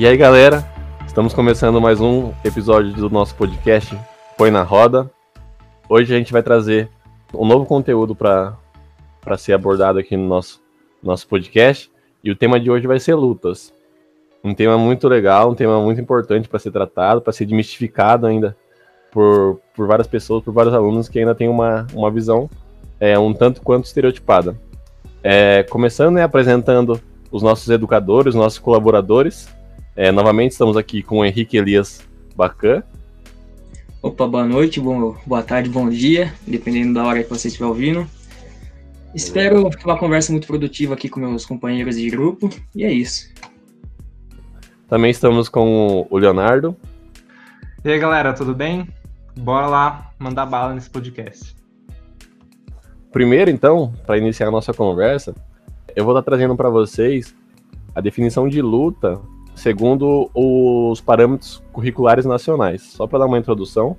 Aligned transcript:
E 0.00 0.06
aí, 0.06 0.16
galera, 0.16 0.66
estamos 1.06 1.34
começando 1.34 1.78
mais 1.78 2.00
um 2.00 2.32
episódio 2.42 2.90
do 2.94 3.10
nosso 3.10 3.34
podcast 3.34 3.94
Põe 4.34 4.50
na 4.50 4.62
Roda. 4.62 5.10
Hoje 5.90 6.14
a 6.14 6.16
gente 6.16 6.32
vai 6.32 6.42
trazer 6.42 6.88
um 7.34 7.44
novo 7.44 7.66
conteúdo 7.66 8.14
para 8.14 8.56
ser 9.36 9.52
abordado 9.52 9.98
aqui 9.98 10.16
no 10.16 10.26
nosso, 10.26 10.58
nosso 11.02 11.28
podcast. 11.28 11.92
E 12.24 12.30
o 12.30 12.34
tema 12.34 12.58
de 12.58 12.70
hoje 12.70 12.86
vai 12.86 12.98
ser 12.98 13.14
lutas. 13.14 13.74
Um 14.42 14.54
tema 14.54 14.78
muito 14.78 15.06
legal, 15.06 15.50
um 15.50 15.54
tema 15.54 15.78
muito 15.82 16.00
importante 16.00 16.48
para 16.48 16.58
ser 16.58 16.70
tratado, 16.70 17.20
para 17.20 17.34
ser 17.34 17.44
demistificado 17.44 18.26
ainda 18.26 18.56
por, 19.12 19.60
por 19.76 19.86
várias 19.86 20.06
pessoas, 20.06 20.42
por 20.42 20.54
vários 20.54 20.72
alunos 20.72 21.10
que 21.10 21.18
ainda 21.18 21.34
têm 21.34 21.46
uma, 21.46 21.86
uma 21.92 22.10
visão 22.10 22.48
é, 22.98 23.18
um 23.18 23.34
tanto 23.34 23.60
quanto 23.60 23.84
estereotipada. 23.84 24.56
É, 25.22 25.62
começando 25.64 26.14
né, 26.14 26.22
apresentando 26.22 26.98
os 27.30 27.42
nossos 27.42 27.68
educadores, 27.68 28.34
os 28.34 28.40
nossos 28.40 28.58
colaboradores. 28.58 29.59
É, 30.00 30.10
novamente 30.10 30.52
estamos 30.52 30.78
aqui 30.78 31.02
com 31.02 31.18
o 31.18 31.24
Henrique 31.26 31.58
Elias 31.58 32.08
Bacan. 32.34 32.82
Opa, 34.00 34.26
boa 34.26 34.46
noite, 34.46 34.80
bom, 34.80 35.14
boa 35.26 35.42
tarde, 35.42 35.68
bom 35.68 35.90
dia, 35.90 36.32
dependendo 36.46 36.94
da 36.94 37.04
hora 37.04 37.22
que 37.22 37.28
você 37.28 37.48
estiver 37.48 37.66
ouvindo. 37.66 38.06
Espero 39.14 39.68
uma 39.84 39.98
conversa 39.98 40.32
muito 40.32 40.46
produtiva 40.46 40.94
aqui 40.94 41.10
com 41.10 41.20
meus 41.20 41.44
companheiros 41.44 41.96
de 41.96 42.08
grupo, 42.08 42.48
e 42.74 42.82
é 42.82 42.90
isso. 42.90 43.30
Também 44.88 45.10
estamos 45.10 45.50
com 45.50 46.06
o 46.08 46.16
Leonardo. 46.16 46.74
E 47.84 47.90
aí, 47.90 47.98
galera, 47.98 48.32
tudo 48.32 48.54
bem? 48.54 48.88
Bora 49.38 49.66
lá 49.66 50.14
mandar 50.18 50.46
bala 50.46 50.72
nesse 50.72 50.88
podcast. 50.88 51.54
Primeiro, 53.12 53.50
então, 53.50 53.92
para 54.06 54.16
iniciar 54.16 54.48
a 54.48 54.50
nossa 54.50 54.72
conversa, 54.72 55.34
eu 55.94 56.06
vou 56.06 56.14
estar 56.16 56.22
trazendo 56.22 56.56
para 56.56 56.70
vocês 56.70 57.34
a 57.94 58.00
definição 58.00 58.48
de 58.48 58.62
luta 58.62 59.20
segundo 59.60 60.30
os 60.34 61.02
parâmetros 61.02 61.62
curriculares 61.70 62.24
nacionais, 62.24 62.82
só 62.82 63.06
para 63.06 63.20
dar 63.20 63.26
uma 63.26 63.38
introdução 63.38 63.94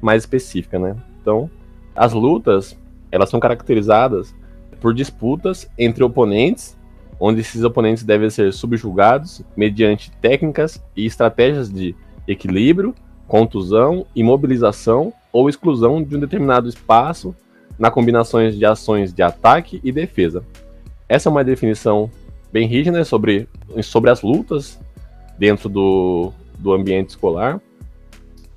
mais 0.00 0.22
específica, 0.22 0.78
né? 0.78 0.94
Então, 1.20 1.50
as 1.96 2.12
lutas, 2.12 2.78
elas 3.10 3.28
são 3.28 3.40
caracterizadas 3.40 4.32
por 4.80 4.94
disputas 4.94 5.68
entre 5.76 6.04
oponentes, 6.04 6.78
onde 7.18 7.40
esses 7.40 7.64
oponentes 7.64 8.04
devem 8.04 8.30
ser 8.30 8.52
subjugados 8.52 9.42
mediante 9.56 10.12
técnicas 10.22 10.80
e 10.96 11.04
estratégias 11.04 11.70
de 11.70 11.94
equilíbrio, 12.26 12.94
contusão, 13.26 14.06
imobilização 14.14 15.12
ou 15.32 15.48
exclusão 15.48 16.02
de 16.02 16.16
um 16.16 16.20
determinado 16.20 16.68
espaço 16.68 17.34
na 17.76 17.90
combinações 17.90 18.56
de 18.56 18.64
ações 18.64 19.12
de 19.12 19.22
ataque 19.22 19.80
e 19.82 19.90
defesa. 19.90 20.44
Essa 21.08 21.28
é 21.28 21.30
uma 21.30 21.42
definição 21.42 22.08
bem 22.52 22.68
rígida 22.68 23.04
sobre, 23.04 23.48
sobre 23.82 24.10
as 24.10 24.22
lutas 24.22 24.78
dentro 25.40 25.70
do, 25.70 26.32
do 26.58 26.74
ambiente 26.74 27.08
escolar. 27.08 27.58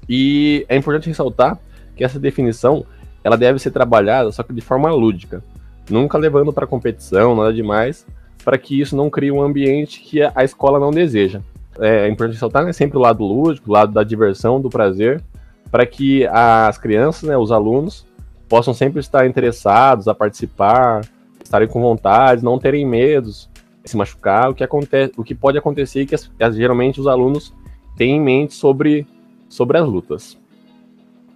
E 0.08 0.66
é 0.68 0.76
importante 0.76 1.08
ressaltar 1.08 1.58
que 1.96 2.04
essa 2.04 2.20
definição 2.20 2.86
ela 3.24 3.38
deve 3.38 3.58
ser 3.58 3.72
trabalhada 3.72 4.30
só 4.34 4.44
que 4.44 4.52
de 4.52 4.60
forma 4.60 4.92
lúdica, 4.92 5.42
nunca 5.90 6.18
levando 6.18 6.52
para 6.52 6.68
competição, 6.68 7.38
nada 7.38 7.54
demais, 7.54 8.06
para 8.44 8.58
que 8.58 8.82
isso 8.82 8.98
não 8.98 9.10
crie 9.10 9.32
um 9.32 9.42
ambiente 9.42 10.02
que 10.02 10.22
a 10.22 10.44
escola 10.44 10.78
não 10.78 10.92
deseja. 10.92 11.40
É 11.80 12.10
importante 12.10 12.34
ressaltar 12.34 12.66
né, 12.66 12.74
sempre 12.74 12.98
o 12.98 13.02
lado 13.02 13.24
lúdico, 13.24 13.70
o 13.70 13.74
lado 13.74 13.94
da 13.94 14.04
diversão, 14.04 14.60
do 14.60 14.70
prazer, 14.70 15.24
para 15.72 15.86
que 15.86 16.28
as 16.28 16.78
crianças, 16.78 17.24
né, 17.24 17.38
os 17.38 17.52
alunos, 17.52 18.06
possam 18.50 18.74
sempre 18.74 19.00
estar 19.00 19.26
interessados 19.26 20.10
a 20.10 20.14
participar, 20.14 21.02
estarem 21.42 21.68
com 21.68 21.82
vontade, 21.82 22.44
não 22.44 22.60
terem 22.60 22.86
medos 22.86 23.50
se 23.84 23.98
machucar, 23.98 24.50
o 24.50 24.56
que, 24.56 24.64
acontece, 24.64 25.14
o 25.18 25.24
que 25.24 25.36
pode 25.36 25.58
acontecer 25.58 26.02
e 26.02 26.06
que 26.06 26.16
as, 26.16 26.30
geralmente 26.56 27.00
os 27.00 27.08
alunos 27.08 27.54
têm 27.96 28.18
em 28.18 28.22
mente 28.22 28.54
sobre, 28.54 29.06
sobre 29.50 29.78
as 29.78 29.88
lutas. 29.88 30.38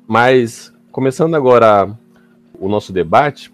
Mas, 0.07 0.73
começando 0.91 1.35
agora 1.35 1.93
o 2.59 2.69
nosso 2.69 2.93
debate, 2.93 3.51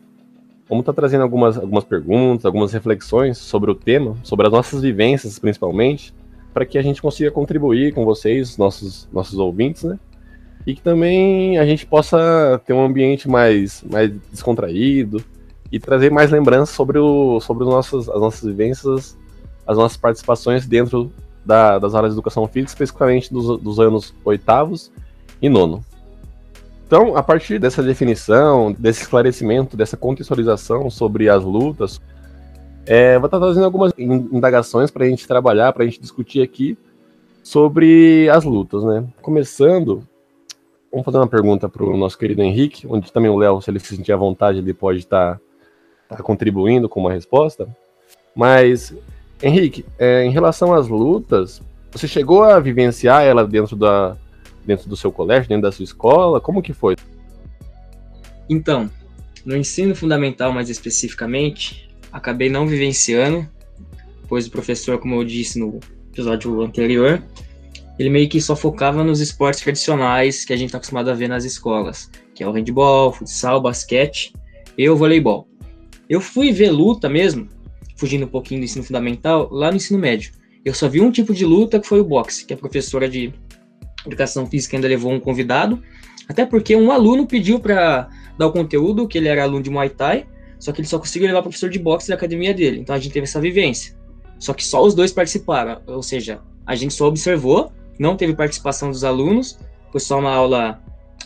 vamos 0.70 0.84
estar 0.84 0.94
trazendo 0.94 1.24
algumas, 1.24 1.58
algumas 1.58 1.84
perguntas, 1.84 2.46
algumas 2.46 2.72
reflexões 2.72 3.38
sobre 3.38 3.72
o 3.72 3.76
tema, 3.76 4.16
sobre 4.24 4.46
as 4.46 4.54
nossas 4.54 4.82
vivências 4.82 5.40
principalmente, 5.40 6.14
para 6.54 6.66
que 6.66 6.78
a 6.78 6.84
gente 6.84 7.02
consiga 7.02 7.32
contribuir 7.32 7.94
com 7.94 8.06
vocês, 8.06 8.58
nossos, 8.58 9.10
nossos 9.12 9.40
ouvintes, 9.40 9.84
né? 9.84 10.00
E 10.66 10.76
que 10.76 10.82
também 10.82 11.58
a 11.58 11.66
gente 11.66 11.86
possa 11.86 12.62
ter 12.66 12.74
um 12.74 12.86
ambiente 12.86 13.28
mais, 13.28 13.84
mais 13.84 14.12
descontraído 14.32 15.22
e 15.74 15.80
trazer 15.80 16.12
mais 16.12 16.30
lembranças 16.30 16.76
sobre, 16.76 17.00
o, 17.00 17.40
sobre 17.40 17.64
os 17.64 17.70
nossos, 17.72 18.08
as 18.08 18.22
nossas 18.22 18.44
vivências, 18.44 19.18
as 19.66 19.76
nossas 19.76 19.98
participações 19.98 20.68
dentro 20.68 21.12
da, 21.44 21.80
das 21.80 21.96
áreas 21.96 22.14
de 22.14 22.16
educação 22.16 22.48
física, 22.48 22.70
especificamente 22.74 23.34
dos, 23.34 23.60
dos 23.60 23.80
anos 23.80 24.14
oitavos 24.24 24.92
e 25.42 25.50
nono. 25.50 25.84
Então, 26.86 27.18
a 27.18 27.24
partir 27.24 27.58
dessa 27.58 27.82
definição, 27.82 28.72
desse 28.78 29.02
esclarecimento, 29.02 29.76
dessa 29.76 29.98
contextualização 29.98 30.92
sobre 30.92 31.28
as 31.28 31.44
lutas, 31.44 32.00
é, 32.86 33.18
vou 33.18 33.26
estar 33.26 33.40
trazendo 33.40 33.66
algumas 33.66 33.92
indagações 33.98 34.92
para 34.92 35.06
a 35.06 35.10
gente 35.10 35.28
trabalhar, 35.28 35.74
para 35.74 35.82
a 35.82 35.88
gente 35.88 36.00
discutir 36.00 36.44
aqui 36.44 36.78
sobre 37.42 38.30
as 38.30 38.44
lutas, 38.44 38.84
né? 38.84 39.04
Começando, 39.24 40.08
vamos 40.92 41.04
fazer 41.04 41.18
uma 41.18 41.28
pergunta 41.28 41.68
para 41.68 41.84
o 41.84 41.98
nosso 41.98 42.16
querido 42.16 42.44
Henrique, 42.44 42.86
onde 42.88 43.12
também 43.12 43.32
o 43.32 43.38
Léo, 43.38 43.60
se 43.60 43.72
ele 43.72 43.80
se 43.80 43.96
sentir 43.96 44.14
à 44.14 44.18
vontade, 44.18 44.60
ele 44.60 44.72
pode 44.72 45.00
estar 45.00 45.42
tá, 46.18 46.24
contribuindo 46.24 46.88
com 46.90 47.00
uma 47.00 47.12
resposta. 47.12 47.68
Mas, 48.36 48.94
Henrique, 49.42 49.86
é, 49.98 50.24
em 50.24 50.32
relação 50.32 50.74
às 50.74 50.88
lutas, 50.88 51.62
você 51.92 52.08
chegou 52.08 52.44
a 52.44 52.60
vivenciar 52.60 53.24
ela 53.24 53.46
dentro 53.46 53.76
da, 53.76 54.18
dentro 54.66 54.90
do 54.90 54.98
seu 54.98 55.12
colégio, 55.12 55.50
dentro 55.50 55.64
da 55.64 55.72
sua 55.72 55.84
escola? 55.84 56.42
Como 56.42 56.62
que 56.62 56.74
foi? 56.74 56.96
Então, 58.50 58.90
no 59.46 59.56
ensino 59.56 59.96
fundamental 59.96 60.52
mais 60.52 60.70
especificamente, 60.70 61.90
acabei 62.12 62.50
não 62.50 62.68
vivenciando, 62.68 63.48
pois 64.28 64.48
o 64.48 64.52
professor, 64.52 64.98
como 65.00 65.16
eu 65.16 65.24
disse 65.24 65.60
no 65.60 65.80
episódio 66.12 66.62
anterior, 66.62 67.22
ele 68.00 68.10
meio 68.10 68.28
que 68.28 68.42
só 68.42 68.56
focava 68.56 69.04
nos 69.04 69.20
esportes 69.20 69.62
tradicionais 69.62 70.46
que 70.46 70.54
a 70.54 70.56
gente 70.56 70.68
está 70.68 70.78
acostumado 70.78 71.10
a 71.10 71.14
ver 71.14 71.28
nas 71.28 71.46
escolas, 71.46 72.10
que 72.34 72.44
é 72.44 72.48
o 72.48 72.52
handball, 72.52 73.14
futsal, 73.14 73.62
basquete 73.62 74.34
e 74.78 74.90
o 74.90 74.96
voleibol. 74.96 75.48
Eu 76.10 76.20
fui 76.22 76.52
ver 76.52 76.72
luta 76.72 77.10
mesmo, 77.10 77.48
fugindo 77.96 78.26
um 78.26 78.30
pouquinho 78.30 78.62
do 78.62 78.66
ensino 78.66 78.84
fundamental, 78.84 79.50
lá 79.52 79.70
no 79.70 79.78
ensino 79.78 80.00
médio. 80.00 80.32
Eu 80.66 80.74
só 80.74 80.88
vi 80.88 81.02
um 81.02 81.12
tipo 81.12 81.34
de 81.34 81.46
luta 81.46 81.80
que 81.80 81.88
foi 81.88 82.00
o 82.00 82.04
boxe, 82.04 82.46
que 82.46 82.54
a 82.54 82.58
professora 82.58 83.10
de 83.10 83.34
educação 84.06 84.46
física 84.46 84.78
ainda 84.78 84.88
levou 84.88 85.12
um 85.12 85.20
convidado, 85.20 85.82
até 86.28 86.46
porque 86.46 86.76
um 86.76 86.92
aluno 86.92 87.26
pediu 87.26 87.60
para 87.60 88.10
dar 88.38 88.48
o 88.48 88.52
conteúdo, 88.52 89.08
que 89.08 89.18
ele 89.18 89.28
era 89.28 89.44
aluno 89.44 89.64
de 89.64 89.70
Muay 89.70 89.90
Thai, 89.90 90.26
só 90.60 90.72
que 90.72 90.82
ele 90.82 90.88
só 90.88 90.98
conseguiu 90.98 91.28
levar 91.28 91.40
o 91.40 91.44
professor 91.44 91.70
de 91.70 91.80
boxe 91.80 92.08
da 92.08 92.16
academia 92.16 92.54
dele. 92.54 92.80
Então 92.80 92.96
a 92.96 93.00
gente 93.00 93.12
teve 93.12 93.26
essa 93.26 93.40
vivência. 93.40 93.96
Só 94.40 94.54
que 94.54 94.64
só 94.64 94.84
os 94.84 94.94
dois 94.94 95.12
participaram, 95.12 95.82
ou 95.88 96.04
seja, 96.04 96.42
a 96.66 96.76
gente 96.76 96.94
só 96.94 97.08
observou, 97.08 97.72
não 98.00 98.16
teve 98.16 98.34
participação 98.34 98.90
dos 98.90 99.04
alunos, 99.04 99.58
foi 99.92 100.00
só 100.00 100.20
uma 100.20 100.32
aula 100.32 100.82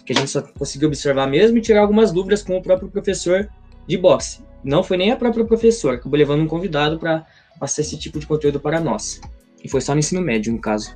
que 0.06 0.14
a 0.14 0.16
gente 0.16 0.30
só 0.30 0.42
conseguiu 0.42 0.88
observar 0.88 1.28
mesmo 1.28 1.58
e 1.58 1.62
tirar 1.62 1.82
algumas 1.82 2.12
dúvidas 2.12 2.44
com 2.44 2.58
o 2.58 2.62
próprio 2.62 2.90
professor 2.90 3.48
de 3.88 3.98
boxe. 3.98 4.47
Não 4.68 4.84
foi 4.84 4.98
nem 4.98 5.12
a 5.12 5.16
própria 5.16 5.46
professora, 5.46 5.96
acabou 5.96 6.20
levando 6.20 6.42
um 6.42 6.48
convidado 6.48 7.00
para 7.00 7.26
passar 7.60 7.82
esse 7.82 7.98
tipo 7.98 8.20
de 8.20 8.28
conteúdo 8.28 8.60
para 8.60 8.80
nós. 8.80 9.20
E 9.64 9.70
foi 9.70 9.82
só 9.82 9.94
no 9.94 10.00
ensino 10.00 10.22
médio, 10.22 10.52
no 10.52 10.60
caso 10.60 10.96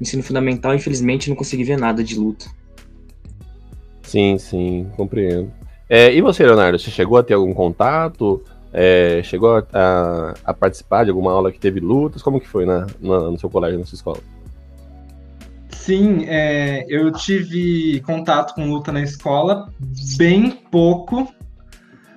ensino 0.00 0.22
fundamental, 0.22 0.74
infelizmente, 0.74 1.28
não 1.28 1.36
consegui 1.36 1.64
ver 1.64 1.78
nada 1.78 2.02
de 2.02 2.18
luta. 2.18 2.46
Sim, 4.02 4.38
sim, 4.38 4.90
compreendo. 4.96 5.50
É, 5.88 6.12
e 6.12 6.20
você, 6.20 6.44
Leonardo, 6.44 6.78
você 6.78 6.90
chegou 6.90 7.18
a 7.18 7.22
ter 7.22 7.34
algum 7.34 7.54
contato? 7.54 8.42
É, 8.72 9.22
chegou 9.24 9.64
a, 9.72 10.34
a, 10.44 10.52
participar 10.52 11.04
de 11.04 11.10
alguma 11.10 11.32
aula 11.32 11.50
que 11.50 11.58
teve 11.58 11.80
lutas? 11.80 12.22
Como 12.22 12.40
que 12.40 12.48
foi 12.48 12.66
na, 12.66 12.86
na 13.00 13.30
no 13.30 13.38
seu 13.38 13.48
colégio, 13.48 13.78
na 13.78 13.86
sua 13.86 13.96
escola? 13.96 14.18
Sim, 15.70 16.24
é, 16.26 16.84
eu 16.88 17.10
tive 17.12 18.00
contato 18.00 18.54
com 18.54 18.68
luta 18.68 18.92
na 18.92 19.00
escola, 19.00 19.72
bem 20.18 20.50
pouco, 20.70 21.28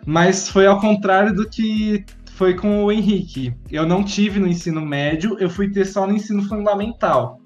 mas 0.10 0.50
foi 0.50 0.66
ao 0.66 0.80
contrário 0.80 1.34
do 1.34 1.48
que 1.48 2.06
foi 2.34 2.56
com 2.56 2.84
o 2.84 2.92
Henrique. 2.92 3.54
Eu 3.72 3.86
não 3.86 4.04
tive 4.04 4.40
no 4.40 4.48
ensino 4.48 4.82
médio, 4.82 5.38
eu 5.40 5.50
fui 5.50 5.70
ter 5.70 5.86
só 5.86 6.08
no 6.08 6.16
ensino 6.16 6.44
fundamental 6.44 7.40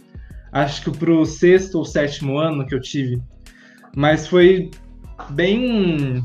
acho 0.54 0.84
que 0.84 0.92
pro 0.92 1.26
sexto 1.26 1.80
ou 1.80 1.86
sétimo 1.86 2.38
ano 2.38 2.66
que 2.66 2.76
eu 2.76 2.80
tive. 2.80 3.22
Mas 3.96 4.28
foi 4.28 4.70
bem 5.32 6.24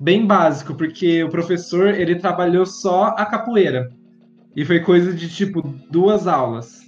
bem 0.00 0.26
básico, 0.26 0.74
porque 0.74 1.22
o 1.22 1.30
professor 1.30 1.88
ele 1.88 2.16
trabalhou 2.16 2.66
só 2.66 3.14
a 3.16 3.24
capoeira. 3.24 3.90
E 4.56 4.64
foi 4.64 4.80
coisa 4.80 5.12
de 5.12 5.28
tipo 5.28 5.62
duas 5.88 6.26
aulas. 6.26 6.82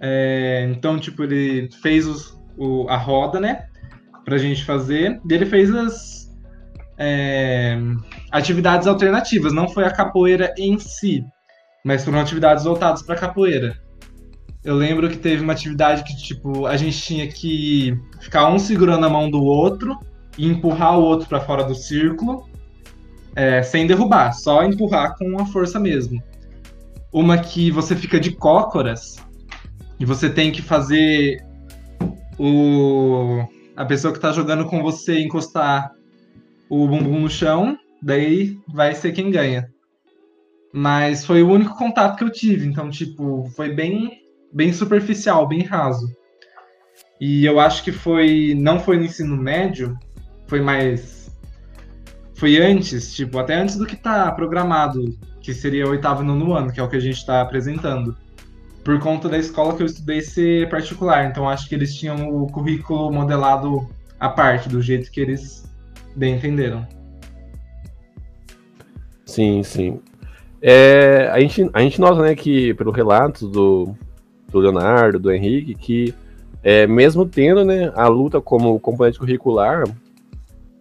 É, 0.00 0.68
então, 0.70 0.98
tipo, 0.98 1.22
ele 1.22 1.68
fez 1.80 2.06
os, 2.06 2.40
o, 2.56 2.88
a 2.88 2.96
roda, 2.96 3.38
né? 3.38 3.66
Pra 4.24 4.38
gente 4.38 4.64
fazer. 4.64 5.20
E 5.28 5.34
ele 5.34 5.46
fez 5.46 5.72
as 5.72 6.21
é, 6.98 7.78
atividades 8.30 8.86
alternativas. 8.86 9.52
Não 9.52 9.68
foi 9.68 9.84
a 9.84 9.90
capoeira 9.90 10.54
em 10.58 10.78
si, 10.78 11.24
mas 11.84 12.04
foram 12.04 12.20
atividades 12.20 12.64
voltadas 12.64 13.02
para 13.02 13.16
capoeira. 13.16 13.76
eu 14.64 14.76
lembro 14.76 15.08
que 15.08 15.16
teve 15.16 15.42
uma 15.42 15.52
atividade 15.52 16.04
que, 16.04 16.16
tipo, 16.16 16.66
a 16.66 16.76
gente 16.76 17.00
tinha 17.00 17.26
que 17.26 17.98
ficar 18.20 18.48
um 18.48 18.58
segurando 18.58 19.04
a 19.06 19.10
mão 19.10 19.30
do 19.30 19.42
outro 19.42 19.98
e 20.38 20.46
empurrar 20.46 20.98
o 20.98 21.02
outro 21.02 21.28
para 21.28 21.40
fora 21.40 21.64
do 21.64 21.74
círculo, 21.74 22.48
é, 23.34 23.62
sem 23.62 23.86
derrubar, 23.86 24.32
só 24.32 24.62
empurrar 24.62 25.16
com 25.16 25.40
a 25.40 25.46
força 25.46 25.80
mesmo. 25.80 26.22
Uma 27.12 27.38
que 27.38 27.70
você 27.70 27.96
fica 27.96 28.20
de 28.20 28.30
cócoras 28.30 29.16
e 29.98 30.04
você 30.04 30.30
tem 30.30 30.50
que 30.50 30.62
fazer 30.62 31.44
o 32.38 33.44
a 33.76 33.84
pessoa 33.84 34.12
que 34.12 34.20
tá 34.20 34.32
jogando 34.32 34.66
com 34.66 34.82
você 34.82 35.18
encostar 35.20 35.90
o 36.72 36.88
bumbum 36.88 37.20
no 37.20 37.28
chão, 37.28 37.78
daí 38.00 38.58
vai 38.66 38.94
ser 38.94 39.12
quem 39.12 39.30
ganha. 39.30 39.70
Mas 40.72 41.22
foi 41.22 41.42
o 41.42 41.50
único 41.50 41.76
contato 41.76 42.16
que 42.16 42.24
eu 42.24 42.32
tive, 42.32 42.66
então, 42.66 42.88
tipo, 42.88 43.44
foi 43.54 43.74
bem, 43.74 44.22
bem 44.50 44.72
superficial, 44.72 45.46
bem 45.46 45.60
raso. 45.64 46.10
E 47.20 47.44
eu 47.44 47.60
acho 47.60 47.84
que 47.84 47.92
foi. 47.92 48.54
Não 48.56 48.80
foi 48.80 48.96
no 48.96 49.04
ensino 49.04 49.36
médio, 49.36 49.98
foi 50.46 50.62
mais. 50.62 51.30
Foi 52.36 52.56
antes, 52.56 53.14
tipo, 53.14 53.38
até 53.38 53.54
antes 53.54 53.76
do 53.76 53.84
que 53.84 53.94
tá 53.94 54.32
programado, 54.32 55.04
que 55.42 55.52
seria 55.52 55.86
oitavo 55.86 56.22
e 56.22 56.26
nono 56.26 56.54
ano, 56.54 56.72
que 56.72 56.80
é 56.80 56.82
o 56.82 56.88
que 56.88 56.96
a 56.96 57.00
gente 57.00 57.18
está 57.18 57.42
apresentando. 57.42 58.16
Por 58.82 58.98
conta 58.98 59.28
da 59.28 59.36
escola 59.36 59.76
que 59.76 59.82
eu 59.82 59.86
estudei 59.86 60.22
ser 60.22 60.70
particular, 60.70 61.26
então 61.26 61.46
acho 61.46 61.68
que 61.68 61.74
eles 61.74 61.94
tinham 61.94 62.34
o 62.34 62.46
currículo 62.46 63.12
modelado 63.12 63.86
à 64.18 64.30
parte, 64.30 64.70
do 64.70 64.80
jeito 64.80 65.10
que 65.10 65.20
eles 65.20 65.70
bem 66.14 66.36
entenderam. 66.36 66.86
Sim, 69.24 69.62
sim. 69.62 70.00
É, 70.60 71.28
a, 71.32 71.40
gente, 71.40 71.70
a 71.72 71.80
gente 71.80 72.00
nota, 72.00 72.22
né, 72.22 72.34
que 72.34 72.74
pelo 72.74 72.92
relato 72.92 73.48
do, 73.48 73.94
do 74.48 74.58
Leonardo, 74.58 75.18
do 75.18 75.32
Henrique, 75.32 75.74
que 75.74 76.14
é, 76.62 76.86
mesmo 76.86 77.26
tendo 77.26 77.64
né, 77.64 77.92
a 77.96 78.06
luta 78.06 78.40
como 78.40 78.78
componente 78.78 79.18
curricular, 79.18 79.84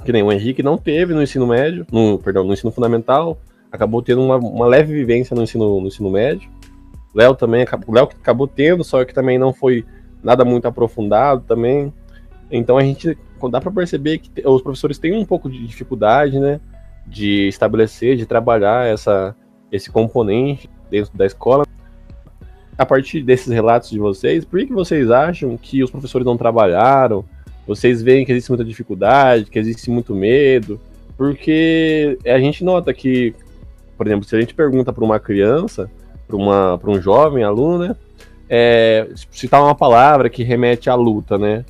que 0.06 0.12
nem 0.12 0.22
o 0.22 0.32
Henrique 0.32 0.62
não 0.62 0.78
teve 0.78 1.14
no 1.14 1.24
ensino 1.24 1.48
médio, 1.48 1.86
no, 1.92 2.20
perdão, 2.20 2.44
no 2.44 2.54
ensino 2.54 2.72
fundamental, 2.72 3.40
acabou 3.72 4.02
tendo 4.02 4.22
uma, 4.22 4.36
uma 4.36 4.68
leve 4.68 4.94
vivência 4.94 5.36
no 5.36 5.44
ensino, 5.44 5.80
no 5.80 5.88
ensino 5.88 6.10
médio. 6.10 6.50
Léo 7.14 7.36
também, 7.36 7.66
o 7.88 7.94
Léo 7.94 8.06
acabou 8.06 8.48
tendo, 8.48 8.84
só 8.84 9.04
que 9.04 9.14
também 9.14 9.38
não 9.38 9.54
foi 9.54 9.86
nada 10.24 10.46
muito 10.46 10.68
aprofundado 10.68 11.44
também. 11.48 11.94
Então 12.52 12.78
a 12.78 12.84
gente 12.84 13.18
dá 13.50 13.62
para 13.62 13.72
perceber 13.72 14.18
que 14.20 14.46
os 14.46 14.62
professores 14.62 15.00
têm 15.00 15.18
um 15.18 15.26
pouco 15.26 15.50
de 15.50 15.66
dificuldade, 15.66 16.38
né, 16.40 16.60
de 17.08 17.48
estabelecer, 17.48 18.18
de 18.18 18.26
trabalhar 18.26 18.86
essa, 18.86 19.36
esse 19.72 19.90
componente 19.90 20.70
dentro 20.90 21.18
da 21.18 21.26
escola. 21.26 21.66
A 22.78 22.86
partir 22.86 23.22
desses 23.22 23.48
relatos 23.48 23.90
de 23.90 24.00
vocês, 24.00 24.44
por 24.44 24.60
que 24.60 24.74
vocês 24.74 25.10
acham 25.10 25.58
que 25.58 25.84
os 25.84 25.90
professores 25.90 26.26
não 26.26 26.38
trabalharam? 26.38 27.24
Vocês 27.66 28.02
veem 28.02 28.26
que 28.26 28.32
existe 28.32 28.50
muita 28.50 28.66
dificuldade, 28.66 29.46
que 29.46 29.60
existe 29.60 29.90
muito 29.90 30.14
medo? 30.16 30.80
Porque 31.16 32.18
a 32.26 32.40
gente 32.40 32.64
nota 32.64 32.94
que, 32.94 33.36
por 33.98 34.08
exemplo, 34.08 34.26
se 34.26 34.36
a 34.36 34.40
gente 34.40 34.54
pergunta 34.54 34.92
para 34.92 35.04
uma 35.04 35.20
criança, 35.20 35.90
para 36.28 36.90
um 36.90 37.02
jovem 37.02 37.44
aluno, 37.44 37.88
né, 37.88 37.96
é, 38.50 39.08
citar 39.32 39.62
uma 39.62 39.76
palavra 39.76 40.30
que 40.30 40.44
remete 40.44 40.90
à 40.90 40.96
luta, 40.96 41.38
né? 41.38 41.64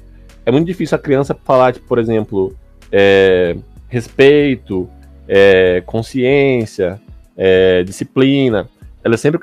É 0.45 0.51
muito 0.51 0.65
difícil 0.65 0.95
a 0.95 0.99
criança 0.99 1.37
falar, 1.43 1.73
tipo, 1.73 1.87
por 1.87 1.99
exemplo, 1.99 2.55
é, 2.91 3.55
respeito, 3.87 4.89
é, 5.27 5.81
consciência, 5.85 6.99
é, 7.37 7.83
disciplina, 7.83 8.67
elas 9.03 9.19
sempre 9.19 9.39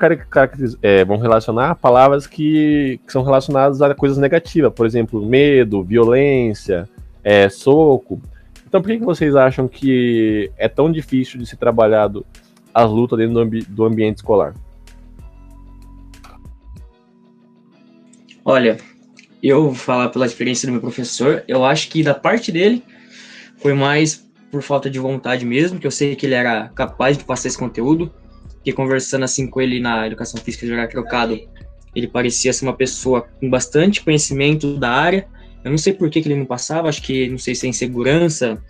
é, 0.81 1.03
vão 1.03 1.17
relacionar 1.17 1.75
palavras 1.75 2.25
que, 2.25 2.99
que, 3.05 3.11
são 3.11 3.23
relacionadas 3.23 3.81
a 3.81 3.93
coisas 3.93 4.17
negativas, 4.17 4.71
por 4.73 4.85
exemplo, 4.85 5.25
medo, 5.25 5.83
violência, 5.83 6.87
é, 7.23 7.49
soco. 7.49 8.21
Então, 8.65 8.81
por 8.81 8.89
que, 8.89 8.99
que 8.99 9.05
vocês 9.05 9.35
acham 9.35 9.67
que 9.67 10.51
é 10.57 10.69
tão 10.69 10.91
difícil 10.91 11.39
de 11.39 11.45
ser 11.45 11.57
trabalhado 11.57 12.25
as 12.73 12.89
lutas 12.89 13.17
dentro 13.17 13.33
do, 13.33 13.39
ambi 13.41 13.61
do 13.63 13.83
ambiente 13.83 14.17
escolar? 14.17 14.53
Olha, 18.45 18.77
eu 19.41 19.63
vou 19.63 19.75
falar 19.75 20.09
pela 20.09 20.25
experiência 20.25 20.67
do 20.67 20.71
meu 20.71 20.81
professor, 20.81 21.43
eu 21.47 21.63
acho 21.63 21.89
que 21.89 22.03
da 22.03 22.13
parte 22.13 22.51
dele 22.51 22.83
foi 23.57 23.73
mais 23.73 24.27
por 24.51 24.61
falta 24.61 24.89
de 24.89 24.99
vontade 24.99 25.45
mesmo, 25.45 25.79
que 25.79 25.87
eu 25.87 25.91
sei 25.91 26.15
que 26.15 26.25
ele 26.25 26.35
era 26.35 26.69
capaz 26.69 27.17
de 27.17 27.23
passar 27.23 27.47
esse 27.47 27.57
conteúdo, 27.57 28.11
que 28.63 28.73
conversando 28.73 29.23
assim 29.23 29.47
com 29.47 29.61
ele 29.61 29.79
na 29.79 30.07
educação 30.07 30.39
física 30.41 30.65
de 30.65 30.71
horário 30.71 30.91
trocado, 30.91 31.39
ele 31.95 32.07
parecia 32.07 32.51
ser 32.51 32.65
uma 32.65 32.75
pessoa 32.75 33.27
com 33.39 33.49
bastante 33.49 34.03
conhecimento 34.03 34.77
da 34.77 34.89
área. 34.89 35.27
Eu 35.63 35.71
não 35.71 35.77
sei 35.77 35.93
por 35.93 36.09
que, 36.09 36.21
que 36.21 36.27
ele 36.27 36.39
não 36.39 36.45
passava, 36.45 36.89
acho 36.89 37.01
que 37.01 37.29
não 37.29 37.37
sei 37.37 37.55
se 37.55 37.65
é 37.65 37.69
insegurança, 37.69 38.61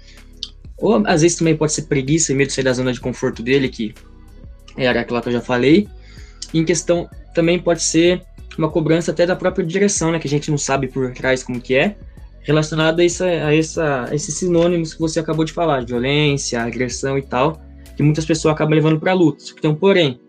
ou 0.77 1.03
às 1.05 1.21
vezes 1.21 1.37
também 1.37 1.55
pode 1.55 1.73
ser 1.73 1.83
preguiça 1.83 2.31
e 2.31 2.35
medo 2.35 2.47
de 2.47 2.53
sair 2.53 2.63
da 2.63 2.73
zona 2.73 2.93
de 2.93 2.99
conforto 2.99 3.43
dele, 3.43 3.69
que 3.69 3.93
era 4.77 5.01
aquela 5.01 5.21
que 5.21 5.29
eu 5.29 5.33
já 5.33 5.41
falei. 5.41 5.87
E 6.53 6.59
em 6.59 6.65
questão 6.65 7.09
também 7.33 7.59
pode 7.59 7.81
ser 7.83 8.21
uma 8.59 8.69
cobrança 8.69 9.11
até 9.11 9.25
da 9.25 9.35
própria 9.35 9.65
direção, 9.65 10.11
né, 10.11 10.19
que 10.19 10.27
a 10.27 10.29
gente 10.29 10.51
não 10.51 10.57
sabe 10.57 10.87
por 10.87 11.11
trás 11.13 11.41
como 11.41 11.59
que 11.59 11.75
é, 11.75 11.95
relacionado 12.41 12.99
a, 12.99 13.05
essa, 13.05 13.25
a, 13.25 13.55
essa, 13.55 14.05
a 14.09 14.15
esses 14.15 14.35
sinônimos 14.35 14.93
que 14.93 14.99
você 14.99 15.19
acabou 15.19 15.45
de 15.45 15.53
falar, 15.53 15.85
violência, 15.85 16.61
agressão 16.61 17.17
e 17.17 17.21
tal, 17.21 17.61
que 17.95 18.03
muitas 18.03 18.25
pessoas 18.25 18.53
acabam 18.53 18.75
levando 18.75 18.99
para 18.99 19.11
a 19.11 19.15
luta. 19.15 19.43
Então, 19.57 19.73
porém, 19.73 20.19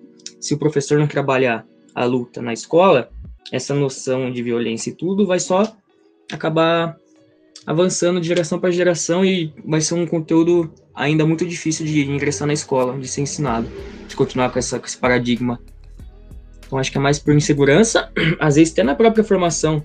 se 0.41 0.55
o 0.55 0.59
professor 0.59 0.99
não 0.99 1.07
trabalhar 1.07 1.67
a 1.95 2.05
luta 2.05 2.41
na 2.41 2.53
escola, 2.53 3.11
essa 3.53 3.75
noção 3.75 4.31
de 4.31 4.43
violência 4.43 4.91
e 4.91 4.95
tudo 4.95 5.27
vai 5.27 5.41
só 5.41 5.77
acabar 6.33 6.97
avançando 7.67 8.21
de 8.21 8.29
geração 8.29 8.59
para 8.59 8.71
geração 8.71 9.25
e 9.25 9.53
vai 9.65 9.81
ser 9.81 9.95
um 9.95 10.07
conteúdo 10.07 10.73
ainda 10.95 11.27
muito 11.27 11.45
difícil 11.47 11.85
de 11.85 12.09
ingressar 12.09 12.47
na 12.47 12.55
escola, 12.55 12.99
de 12.99 13.09
ser 13.09 13.23
ensinado, 13.23 13.69
de 14.09 14.17
continuar 14.17 14.51
com, 14.51 14.59
essa, 14.59 14.79
com 14.79 14.87
esse 14.87 14.97
paradigma. 14.97 15.61
Então 16.71 16.79
acho 16.79 16.93
que 16.93 16.99
é 16.99 17.01
mais 17.01 17.19
por 17.19 17.35
insegurança, 17.35 18.13
às 18.39 18.55
vezes 18.55 18.73
até 18.73 18.85
na 18.85 18.95
própria 18.95 19.25
formação 19.25 19.85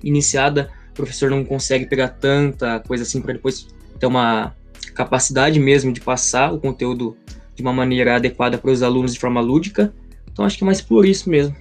iniciada 0.00 0.70
professor 0.94 1.28
não 1.28 1.44
consegue 1.44 1.86
pegar 1.86 2.08
tanta 2.08 2.78
coisa 2.78 3.02
assim 3.02 3.20
para 3.20 3.32
depois 3.32 3.66
ter 3.98 4.06
uma 4.06 4.54
capacidade 4.94 5.58
mesmo 5.58 5.92
de 5.92 6.00
passar 6.00 6.52
o 6.52 6.60
conteúdo 6.60 7.16
de 7.56 7.62
uma 7.62 7.72
maneira 7.72 8.14
adequada 8.14 8.56
para 8.56 8.70
os 8.70 8.80
alunos 8.80 9.14
de 9.14 9.18
forma 9.18 9.40
lúdica. 9.40 9.92
Então 10.30 10.44
acho 10.44 10.56
que 10.56 10.62
é 10.62 10.66
mais 10.66 10.80
por 10.80 11.04
isso 11.04 11.28
mesmo. 11.28 11.56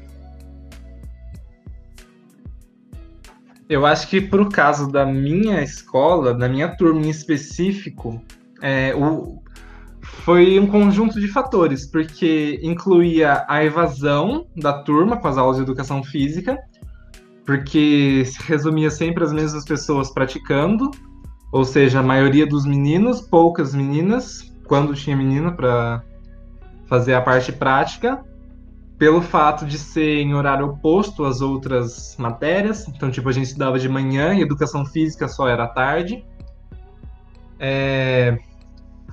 Eu 3.67 3.87
acho 3.87 4.07
que 4.07 4.21
para 4.21 4.41
o 4.41 4.49
caso 4.49 4.91
da 4.91 5.03
minha 5.03 5.63
escola, 5.63 6.31
da 6.33 6.47
minha 6.47 6.69
turma 6.69 7.01
em 7.01 7.09
específico, 7.09 8.21
é, 8.61 8.93
o, 8.95 9.41
foi 10.23 10.59
um 10.59 10.67
conjunto 10.67 11.19
de 11.19 11.27
fatores, 11.27 11.85
porque 11.85 12.59
incluía 12.61 13.45
a 13.47 13.63
evasão 13.63 14.47
da 14.55 14.73
turma 14.83 15.17
com 15.17 15.27
as 15.27 15.37
aulas 15.37 15.57
de 15.57 15.63
educação 15.63 16.03
física, 16.03 16.57
porque 17.45 18.23
se 18.25 18.41
resumia 18.43 18.89
sempre 18.89 19.23
as 19.23 19.31
mesmas 19.31 19.63
pessoas 19.63 20.11
praticando, 20.11 20.91
ou 21.51 21.63
seja, 21.63 21.99
a 21.99 22.03
maioria 22.03 22.45
dos 22.45 22.65
meninos, 22.65 23.21
poucas 23.21 23.73
meninas, 23.73 24.53
quando 24.65 24.93
tinha 24.93 25.15
menina 25.15 25.51
para 25.51 26.03
fazer 26.87 27.13
a 27.13 27.21
parte 27.21 27.51
prática, 27.51 28.23
pelo 28.97 29.21
fato 29.21 29.65
de 29.65 29.77
ser 29.77 30.21
em 30.21 30.33
horário 30.33 30.65
oposto 30.65 31.23
às 31.23 31.39
outras 31.39 32.15
matérias. 32.17 32.87
Então, 32.87 33.11
tipo, 33.11 33.29
a 33.29 33.31
gente 33.31 33.45
estudava 33.45 33.77
de 33.77 33.87
manhã 33.87 34.33
e 34.33 34.41
educação 34.41 34.85
física 34.85 35.27
só 35.27 35.47
era 35.47 35.65
à 35.65 35.67
tarde. 35.67 36.25
É... 37.59 38.37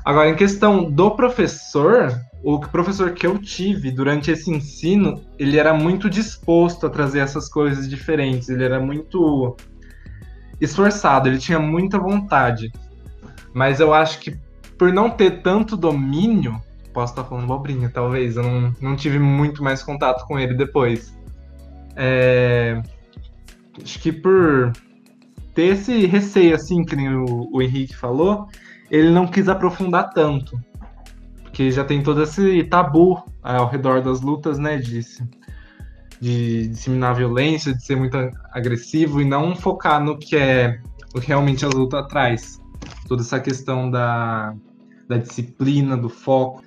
Agora, 0.04 0.28
em 0.28 0.36
questão 0.36 0.90
do 0.90 1.12
professor, 1.12 2.20
o 2.42 2.58
professor 2.60 3.12
que 3.12 3.26
eu 3.26 3.38
tive 3.38 3.90
durante 3.90 4.30
esse 4.30 4.50
ensino, 4.50 5.22
ele 5.38 5.58
era 5.58 5.72
muito 5.72 6.10
disposto 6.10 6.86
a 6.86 6.90
trazer 6.90 7.20
essas 7.20 7.48
coisas 7.48 7.88
diferentes, 7.88 8.50
ele 8.50 8.64
era 8.64 8.78
muito 8.78 9.56
esforçado, 10.60 11.28
ele 11.28 11.38
tinha 11.38 11.58
muita 11.58 11.98
vontade. 11.98 12.70
Mas 13.54 13.80
eu 13.80 13.94
acho 13.94 14.18
que 14.20 14.36
por 14.76 14.92
não 14.92 15.08
ter 15.08 15.42
tanto 15.42 15.76
domínio, 15.76 16.60
posso 16.92 17.12
estar 17.12 17.24
falando 17.24 17.46
bobrinha, 17.46 17.88
talvez, 17.88 18.36
eu 18.36 18.42
não, 18.42 18.74
não 18.80 18.96
tive 18.96 19.18
muito 19.18 19.62
mais 19.62 19.82
contato 19.82 20.26
com 20.26 20.38
ele 20.38 20.54
depois. 20.54 21.16
É, 21.96 22.82
acho 23.82 23.98
que 24.00 24.12
por 24.12 24.72
ter 25.54 25.74
esse 25.74 26.06
receio, 26.06 26.54
assim, 26.54 26.84
que 26.84 26.94
o, 26.96 27.48
o 27.52 27.62
Henrique 27.62 27.96
falou, 27.96 28.48
ele 28.94 29.10
não 29.10 29.26
quis 29.26 29.48
aprofundar 29.48 30.10
tanto 30.10 30.56
que 31.52 31.70
já 31.70 31.84
tem 31.84 32.02
todo 32.02 32.22
esse 32.22 32.64
tabu 32.64 33.22
ao 33.42 33.68
redor 33.68 34.02
das 34.02 34.20
lutas, 34.20 34.58
né? 34.58 34.76
De, 34.76 35.00
de 36.20 36.68
disseminar 36.68 37.14
violência, 37.14 37.74
de 37.74 37.84
ser 37.84 37.96
muito 37.96 38.16
agressivo 38.52 39.20
e 39.20 39.24
não 39.24 39.54
focar 39.54 40.02
no 40.02 40.18
que 40.18 40.36
é 40.36 40.80
o 41.14 41.20
que 41.20 41.28
realmente 41.28 41.64
a 41.64 41.68
luta 41.68 42.06
traz. 42.06 42.60
Toda 43.08 43.22
essa 43.22 43.38
questão 43.40 43.90
da, 43.90 44.54
da 45.08 45.16
disciplina, 45.16 45.96
do 45.96 46.08
foco. 46.08 46.62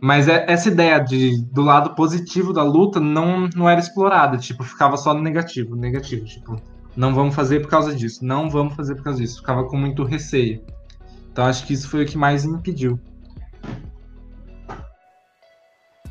Mas 0.00 0.28
é, 0.28 0.44
essa 0.48 0.68
ideia 0.68 0.98
de, 0.98 1.42
do 1.52 1.62
lado 1.62 1.94
positivo 1.94 2.52
da 2.52 2.62
luta 2.62 2.98
não, 2.98 3.48
não 3.54 3.68
era 3.68 3.80
explorada, 3.80 4.36
tipo, 4.36 4.64
ficava 4.64 4.96
só 4.96 5.14
no 5.14 5.22
negativo, 5.22 5.76
negativo, 5.76 6.24
tipo, 6.24 6.60
não 6.96 7.14
vamos 7.14 7.34
fazer 7.34 7.60
por 7.60 7.68
causa 7.68 7.94
disso, 7.94 8.24
não 8.24 8.50
vamos 8.50 8.74
fazer 8.74 8.96
por 8.96 9.04
causa 9.04 9.20
disso, 9.20 9.38
ficava 9.38 9.64
com 9.64 9.76
muito 9.76 10.02
receio. 10.02 10.64
Então 11.32 11.46
acho 11.46 11.66
que 11.66 11.72
isso 11.72 11.88
foi 11.88 12.04
o 12.04 12.06
que 12.06 12.18
mais 12.18 12.44
impediu. 12.44 13.00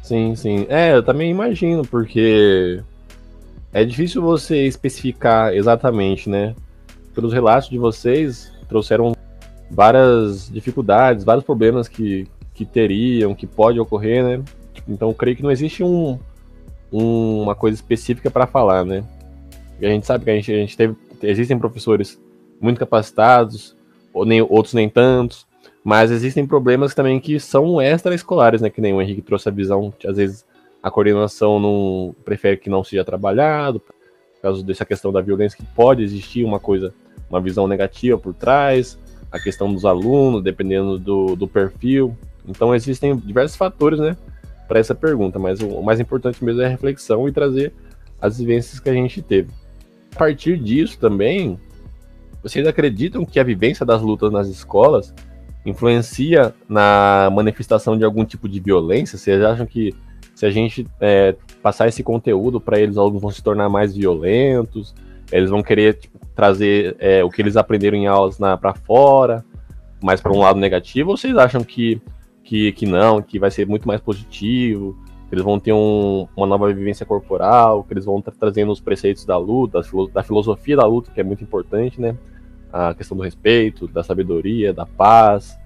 Sim, 0.01 0.36
sim. 0.36 0.66
É, 0.68 0.94
eu 0.94 1.04
também 1.04 1.30
imagino, 1.30 1.84
porque 1.88 2.82
é 3.72 3.86
difícil 3.86 4.22
você 4.22 4.66
especificar 4.66 5.54
exatamente, 5.54 6.30
né? 6.30 6.56
Pelos 7.13 7.32
relatos 7.32 7.70
de 7.70 7.78
vocês, 7.78 8.51
trouxeram 8.68 9.16
várias 9.70 10.50
dificuldades, 10.50 11.24
vários 11.24 11.46
problemas 11.46 11.88
que, 11.88 12.28
que 12.54 12.66
teriam, 12.66 13.36
que 13.36 13.46
pode 13.46 13.80
ocorrer, 13.80 14.24
né? 14.24 14.44
Então, 14.88 15.13
creio 15.13 15.38
que 15.38 15.44
não 15.44 15.51
existe 15.51 15.84
um, 15.84 16.20
um 16.92 17.44
uma 17.44 17.56
coisa 17.56 17.75
específica 17.75 18.32
para 18.32 18.48
falar, 18.48 18.84
né? 18.84 19.04
E 19.80 19.86
a 19.86 19.90
gente 19.90 20.06
sabe 20.06 20.25
que 20.25 20.32
a 20.32 20.36
gente, 20.36 20.51
a 20.51 20.58
gente 20.58 20.75
teve, 20.75 20.96
existem 21.22 21.60
professores 21.60 22.20
muito 22.60 22.80
capacitados, 22.80 23.75
ou 24.13 24.25
nem, 24.25 24.41
outros 24.41 24.74
nem 24.74 24.89
tantos, 24.89 25.46
mas 25.84 26.12
existem 26.12 26.46
problemas 26.46 26.94
também 26.94 27.20
que 27.20 27.39
são 27.39 27.82
extraescolares, 27.82 28.62
né? 28.62 28.70
Que 28.70 28.82
nem 28.82 28.94
o 28.94 29.01
Henrique 29.01 29.22
trouxe 29.22 29.50
a 29.50 29.51
visão, 29.51 29.91
que 29.98 30.08
às 30.08 30.18
vezes 30.18 30.46
a 30.82 30.89
coordenação 30.89 31.60
não 31.60 32.15
prefere 32.24 32.58
que 32.58 32.70
não 32.70 32.84
seja 32.84 33.03
trabalhado, 33.03 33.80
por 33.80 33.94
causa 34.41 34.63
dessa 34.63 34.86
questão 34.86 35.12
da 35.12 35.22
violência, 35.22 35.58
que 35.58 35.65
pode 35.75 36.03
existir 36.03 36.44
uma 36.44 36.60
coisa, 36.60 36.94
uma 37.30 37.39
visão 37.39 37.68
negativa 37.68 38.18
por 38.18 38.34
trás, 38.34 38.98
a 39.32 39.39
questão 39.39 39.72
dos 39.72 39.86
alunos, 39.86 40.44
dependendo 40.44 40.98
do, 40.98 41.36
do 41.36 41.48
perfil. 41.48 42.15
Então 42.48 42.74
existem 42.74 43.15
diversos 43.15 43.56
fatores, 43.56 44.00
né, 44.00 44.18
para 44.68 44.80
essa 44.80 44.96
pergunta, 44.96 45.38
mas 45.38 45.62
o, 45.62 45.82
mais 45.82 46.00
importante 46.00 46.44
mesmo 46.44 46.62
é 46.62 46.65
a 46.65 46.70
reflexão 46.70 47.27
e 47.27 47.32
trazer 47.32 47.74
as 48.20 48.39
vivências 48.39 48.80
que 48.80 48.89
a 48.89 48.94
gente 48.94 49.22
teve. 49.22 49.50
A 50.13 50.20
partir 50.20 50.58
disso 50.58 51.00
também, 51.00 51.60
vocês 52.41 52.67
acreditam 52.67 53.25
que 53.25 53.39
a 53.39 53.43
vivência 53.43 53.86
das 53.86 54.01
lutas 54.01 54.31
nas 54.31 54.48
escolas 54.48 55.13
influencia 55.65 56.53
na 56.67 57.29
manifestação 57.31 57.98
de 57.98 58.03
algum 58.03 58.25
tipo 58.25 58.50
de 58.50 58.60
violência? 58.60 59.17
Vocês 59.17 59.41
acham 59.43 59.65
que 59.65 59.93
se 60.33 60.45
a 60.45 60.50
gente 60.50 60.88
é, 61.00 61.36
passar 61.62 61.88
esse 61.88 62.01
conteúdo 62.01 62.60
para 62.60 62.79
eles, 62.79 62.95
os 62.95 62.98
alunos 62.98 63.21
vão 63.21 63.31
se 63.31 63.43
tornar 63.43 63.69
mais 63.69 63.95
violentos? 63.95 64.95
Eles 65.31 65.50
vão 65.50 65.62
querer 65.62 65.95
tipo, 65.95 66.19
trazer 66.36 66.95
é, 67.00 67.24
o 67.24 67.29
que 67.29 67.41
eles 67.41 67.55
aprenderam 67.55 67.98
em 67.98 68.07
aulas 68.07 68.38
para 68.38 68.74
fora, 68.74 69.45
mais 70.01 70.19
para 70.19 70.31
um 70.31 70.39
lado 70.39 70.60
negativo? 70.60 71.12
Ou 71.12 71.17
vocês 71.17 71.38
acham 71.38 71.63
que, 71.63 72.01
que, 72.43 72.71
que 72.71 72.86
não, 72.86 73.21
que 73.21 73.38
vai 73.38 73.51
ser 73.51 73.67
muito 73.67 73.88
mais 73.88 74.01
positivo? 74.01 74.98
Eles 75.32 75.44
vão 75.44 75.60
ter 75.60 75.72
um, 75.72 76.28
uma 76.36 76.46
nova 76.46 76.68
vivência 76.74 77.06
corporal, 77.06 77.84
que 77.84 77.94
eles 77.94 78.06
vão 78.06 78.20
estar 78.20 78.32
trazendo 78.32 78.72
os 78.72 78.82
preceitos 78.82 79.26
da 79.26 79.38
luta, 79.38 79.82
da 80.14 80.24
filosofia 80.24 80.76
da 80.76 80.86
luta, 80.86 81.12
que 81.12 81.22
é 81.22 81.24
muito 81.24 81.44
importante, 81.44 82.02
né? 82.02 82.18
a 82.72 82.94
questão 82.94 83.18
do 83.18 83.24
respeito, 83.24 83.88
da 83.88 84.04
sabedoria, 84.04 84.74
da 84.74 84.86
paz, 84.86 85.58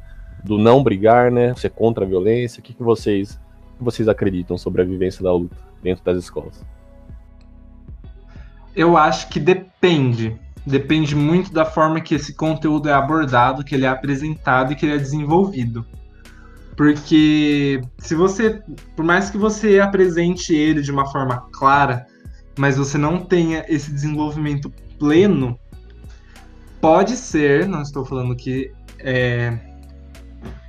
do 0.44 0.58
não 0.58 0.84
brigar, 0.84 1.32
né? 1.32 1.54
Ser 1.56 1.70
contra 1.70 2.04
a 2.04 2.08
violência. 2.08 2.60
O 2.60 2.64
que, 2.64 2.74
que 2.74 2.84
vocês 2.84 3.40
que 3.78 3.84
vocês 3.84 4.08
acreditam 4.08 4.58
sobre 4.58 4.82
a 4.82 4.86
vivência 4.86 5.22
da 5.22 5.34
luta 5.34 5.58
dentro 5.84 6.04
das 6.04 6.18
escolas? 6.18 6.66
Eu 8.76 8.98
acho 8.98 9.28
que 9.30 9.40
depende. 9.40 10.36
Depende 10.66 11.16
muito 11.16 11.54
da 11.54 11.66
forma 11.66 12.02
que 12.02 12.16
esse 12.16 12.34
conteúdo 12.34 12.90
é 12.90 12.94
abordado, 12.94 13.64
que 13.64 13.76
ele 13.76 13.86
é 13.86 13.90
apresentado 13.90 14.72
e 14.72 14.76
que 14.76 14.86
ele 14.86 14.96
é 14.96 14.98
desenvolvido. 14.98 15.86
Porque 16.76 17.82
se 17.98 18.16
você, 18.16 18.62
por 18.96 19.06
mais 19.06 19.30
que 19.30 19.38
você 19.38 19.80
apresente 19.80 20.54
ele 20.54 20.82
de 20.82 20.92
uma 20.92 21.10
forma 21.10 21.48
clara, 21.54 22.06
mas 22.58 22.78
você 22.78 22.98
não 22.98 23.20
tenha 23.20 23.66
esse 23.68 23.92
desenvolvimento 23.92 24.72
pleno, 25.00 25.58
pode 26.82 27.16
ser, 27.16 27.68
não 27.68 27.82
estou 27.82 28.06
falando 28.06 28.36
que 28.36 28.72
é, 29.00 29.58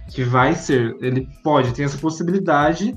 que 0.08 0.22
vai 0.22 0.54
ser, 0.54 0.96
ele 1.00 1.28
pode, 1.42 1.75
tem 1.75 1.84
essa 1.84 1.98
possibilidade 1.98 2.96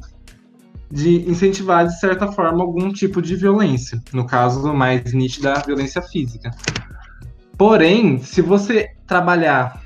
de 0.92 1.30
incentivar, 1.30 1.86
de 1.86 2.00
certa 2.00 2.32
forma, 2.32 2.62
algum 2.62 2.92
tipo 2.92 3.22
de 3.22 3.36
violência. 3.36 4.02
No 4.12 4.26
caso 4.26 4.74
mais 4.74 5.14
nítida, 5.14 5.54
a 5.54 5.60
violência 5.60 6.02
física. 6.02 6.50
Porém, 7.58 8.20
se 8.20 8.42
você 8.42 8.88
trabalhar 9.06 9.82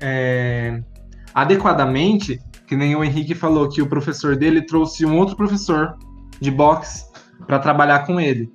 é, 0.00 0.82
adequadamente, 1.34 2.40
que 2.72 2.76
nem 2.76 2.96
o 2.96 3.04
Henrique 3.04 3.34
falou 3.34 3.68
que 3.68 3.82
o 3.82 3.86
professor 3.86 4.34
dele 4.34 4.62
trouxe 4.62 5.04
um 5.04 5.18
outro 5.18 5.36
professor 5.36 5.98
de 6.40 6.50
boxe 6.50 7.04
para 7.46 7.58
trabalhar 7.58 8.06
com 8.06 8.18
ele. 8.18 8.50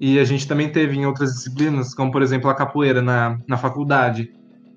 E 0.00 0.18
a 0.18 0.24
gente 0.24 0.48
também 0.48 0.68
teve 0.72 0.96
em 0.96 1.06
outras 1.06 1.32
disciplinas, 1.34 1.94
como 1.94 2.10
por 2.10 2.22
exemplo 2.22 2.50
a 2.50 2.56
capoeira 2.56 3.00
na, 3.00 3.38
na 3.46 3.56
faculdade, 3.56 4.32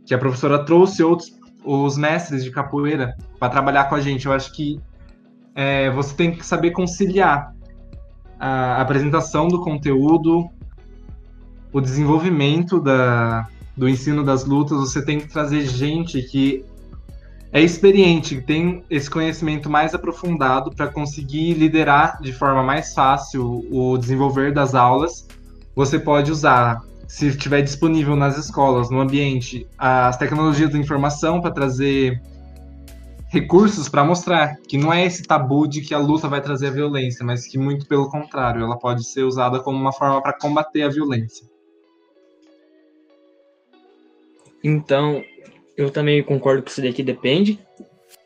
que 0.05 0.13
a 0.13 0.19
professora 0.19 0.63
trouxe 0.63 1.01
outros 1.01 1.33
os 1.63 1.97
mestres 1.97 2.43
de 2.43 2.51
capoeira 2.51 3.17
para 3.39 3.49
trabalhar 3.49 3.85
com 3.85 3.95
a 3.95 3.99
gente. 3.99 4.27
Eu 4.27 4.33
acho 4.33 4.53
que 4.53 4.79
é, 5.55 5.89
você 5.89 6.15
tem 6.15 6.35
que 6.35 6.45
saber 6.45 6.69
conciliar 6.69 7.55
a 8.39 8.79
apresentação 8.79 9.47
do 9.47 9.61
conteúdo, 9.61 10.47
o 11.73 11.81
desenvolvimento 11.81 12.79
da, 12.79 13.47
do 13.75 13.89
ensino 13.89 14.23
das 14.23 14.45
lutas. 14.45 14.77
Você 14.77 15.03
tem 15.03 15.17
que 15.17 15.27
trazer 15.27 15.65
gente 15.65 16.21
que 16.21 16.63
é 17.51 17.61
experiente, 17.61 18.41
tem 18.41 18.83
esse 18.89 19.09
conhecimento 19.09 19.69
mais 19.69 19.93
aprofundado 19.95 20.71
para 20.75 20.87
conseguir 20.87 21.53
liderar 21.53 22.21
de 22.21 22.33
forma 22.33 22.61
mais 22.61 22.93
fácil 22.93 23.65
o 23.71 23.97
desenvolver 23.97 24.53
das 24.53 24.75
aulas. 24.75 25.27
Você 25.75 25.97
pode 25.97 26.31
usar, 26.31 26.81
se 27.07 27.27
estiver 27.27 27.61
disponível 27.61 28.15
nas 28.15 28.37
escolas, 28.37 28.89
no 28.89 28.99
ambiente, 28.99 29.67
as 29.77 30.17
tecnologias 30.17 30.71
da 30.71 30.77
informação 30.77 31.39
para 31.39 31.51
trazer 31.51 32.21
recursos 33.35 33.89
para 33.89 34.03
mostrar 34.03 34.55
que 34.67 34.77
não 34.77 34.93
é 34.93 35.05
esse 35.05 35.23
tabu 35.23 35.67
de 35.67 35.81
que 35.81 35.93
a 35.93 35.97
luta 35.97 36.27
vai 36.27 36.41
trazer 36.41 36.67
a 36.67 36.71
violência, 36.71 37.25
mas 37.25 37.45
que 37.45 37.57
muito 37.57 37.85
pelo 37.85 38.09
contrário, 38.09 38.63
ela 38.63 38.77
pode 38.77 39.05
ser 39.05 39.23
usada 39.23 39.59
como 39.59 39.77
uma 39.77 39.91
forma 39.91 40.21
para 40.21 40.31
combater 40.31 40.83
a 40.83 40.89
violência. 40.89 41.45
Então, 44.63 45.21
eu 45.77 45.89
também 45.89 46.23
concordo 46.23 46.63
que 46.63 46.71
isso 46.71 46.81
daqui 46.81 47.03
depende. 47.03 47.59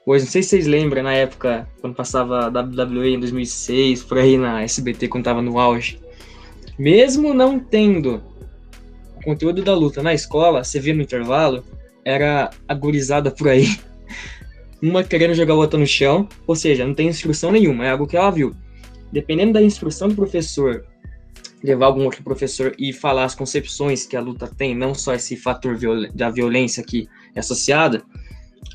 Pois 0.06 0.24
não 0.24 0.32
sei 0.32 0.41
se 0.41 0.50
vocês 0.50 0.68
lembram, 0.68 1.03
na 1.03 1.13
época, 1.13 1.68
quando 1.82 1.96
passava 1.96 2.48
WWE 2.48 3.15
em 3.15 3.20
2006, 3.20 4.03
por 4.03 4.18
aí 4.18 4.38
na 4.38 4.63
SBT, 4.63 5.08
quando 5.08 5.25
tava 5.25 5.41
no 5.41 5.60
auge. 5.60 6.00
Mesmo 6.77 7.34
não 7.34 7.60
tendo 7.60 8.22
o 9.18 9.24
conteúdo 9.24 9.62
da 9.62 9.75
luta 9.75 10.01
na 10.01 10.13
escola, 10.13 10.63
você 10.63 10.79
via 10.79 10.94
no 10.94 11.01
intervalo, 11.01 11.63
era 12.03 12.50
agorizada 12.68 13.29
por 13.29 13.50
aí. 13.50 13.68
Uma 14.82 15.03
querendo 15.03 15.34
jogar 15.34 15.53
a 15.53 15.58
outra 15.58 15.77
no 15.77 15.86
chão, 15.86 16.27
ou 16.48 16.56
seja, 16.56 16.88
não 16.88 16.94
tem 16.94 17.08
instrução 17.08 17.51
nenhuma, 17.51 17.86
é 17.86 17.91
algo 17.91 18.08
que 18.08 18.15
ela 18.15 18.32
viu. 18.32 18.56
Dependendo 19.12 19.53
da 19.53 19.62
instrução 19.62 20.08
do 20.08 20.15
professor 20.15 20.86
levar 21.63 21.88
algum 21.88 22.06
outro 22.06 22.24
professor 22.24 22.74
e 22.79 22.94
falar 22.94 23.25
as 23.25 23.36
concepções 23.36 24.06
que 24.06 24.15
a 24.15 24.22
luta 24.22 24.48
tem, 24.48 24.75
não 24.75 24.94
só 24.94 25.13
esse 25.13 25.36
fator 25.36 25.75
viol 25.75 26.10
da 26.13 26.29
violência 26.29 26.84
que 26.84 27.08
associada, 27.39 28.03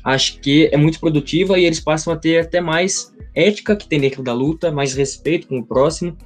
acho 0.03 0.39
que 0.39 0.69
é 0.71 0.77
muito 0.77 0.99
produtiva 0.99 1.57
e 1.57 1.65
eles 1.65 1.79
passam 1.79 2.13
a 2.13 2.17
ter 2.17 2.39
até 2.39 2.61
mais 2.61 3.13
ética 3.33 3.75
que 3.75 3.87
tem 3.87 3.99
dentro 3.99 4.23
da 4.23 4.33
luta, 4.33 4.71
mais 4.71 4.93
respeito 4.93 5.47
com 5.47 5.59
o 5.59 5.65
próximo 5.65 6.17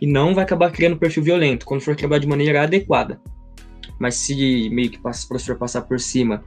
e 0.00 0.06
não 0.06 0.34
vai 0.34 0.44
acabar 0.44 0.70
criando 0.70 0.96
perfil 0.96 1.22
violento 1.22 1.64
quando 1.64 1.80
for 1.80 1.94
trabalhar 1.94 2.20
de 2.20 2.26
maneira 2.26 2.62
adequada. 2.62 3.20
Mas 3.98 4.16
se 4.16 4.68
meio 4.70 4.90
que 4.90 4.98
o 4.98 5.00
professor 5.00 5.56
passar 5.56 5.82
por 5.82 6.00
cima 6.00 6.42